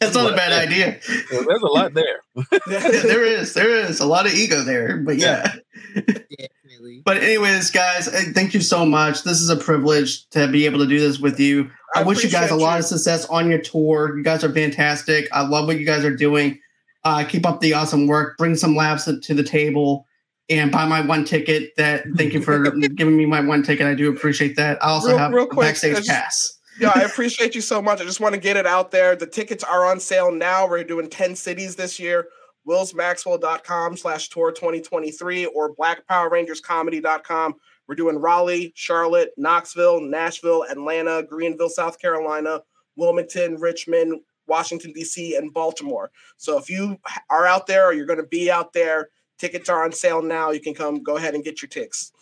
[0.00, 0.98] That's not a bad idea.
[1.30, 2.22] There's a lot there.
[2.66, 5.56] there is, there is a lot of ego there, but yeah.
[5.94, 7.02] Definitely.
[7.04, 9.24] But anyways, guys, uh, thank you so much.
[9.24, 11.70] This is a privilege to be able to do this with you.
[11.94, 12.78] I, I wish you guys a lot you.
[12.78, 14.16] of success on your tour.
[14.16, 15.28] You guys are fantastic.
[15.32, 16.58] I love what you guys are doing.
[17.04, 18.38] Uh, keep up the awesome work.
[18.38, 20.06] Bring some laughs to the table.
[20.50, 21.74] And buy my one ticket.
[21.76, 23.86] That thank you for giving me my one ticket.
[23.86, 24.82] I do appreciate that.
[24.84, 26.58] I also Real- have real quick, backstage just- pass.
[26.80, 28.00] yeah, I appreciate you so much.
[28.00, 29.14] I just want to get it out there.
[29.16, 30.68] The tickets are on sale now.
[30.68, 32.26] We're doing 10 cities this year.
[32.68, 37.54] WillsMaxwell.com slash tour 2023 or BlackPowerRangersComedy.com.
[37.88, 42.60] We're doing Raleigh, Charlotte, Knoxville, Nashville, Atlanta, Greenville, South Carolina,
[42.96, 46.10] Wilmington, Richmond, Washington, D.C., and Baltimore.
[46.36, 46.96] So if you
[47.30, 49.08] are out there or you're going to be out there,
[49.40, 50.50] tickets are on sale now.
[50.50, 52.12] You can come go ahead and get your ticks.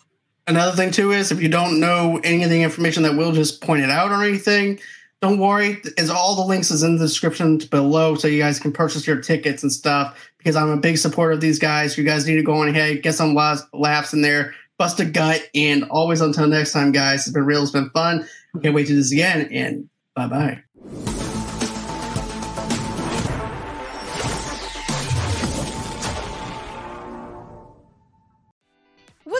[0.47, 3.61] Another thing too is if you don't know any of the information that Will just
[3.61, 4.79] pointed out or anything,
[5.21, 5.81] don't worry.
[5.97, 9.21] Is all the links is in the description below, so you guys can purchase your
[9.21, 10.17] tickets and stuff.
[10.37, 11.97] Because I'm a big supporter of these guys.
[11.97, 15.47] You guys need to go on ahead, get some laughs, in there, bust a gut,
[15.53, 17.27] and always until next time, guys.
[17.27, 17.61] It's been real.
[17.61, 18.25] It's been fun.
[18.63, 19.49] Can't wait to do this again.
[19.51, 21.18] And bye bye.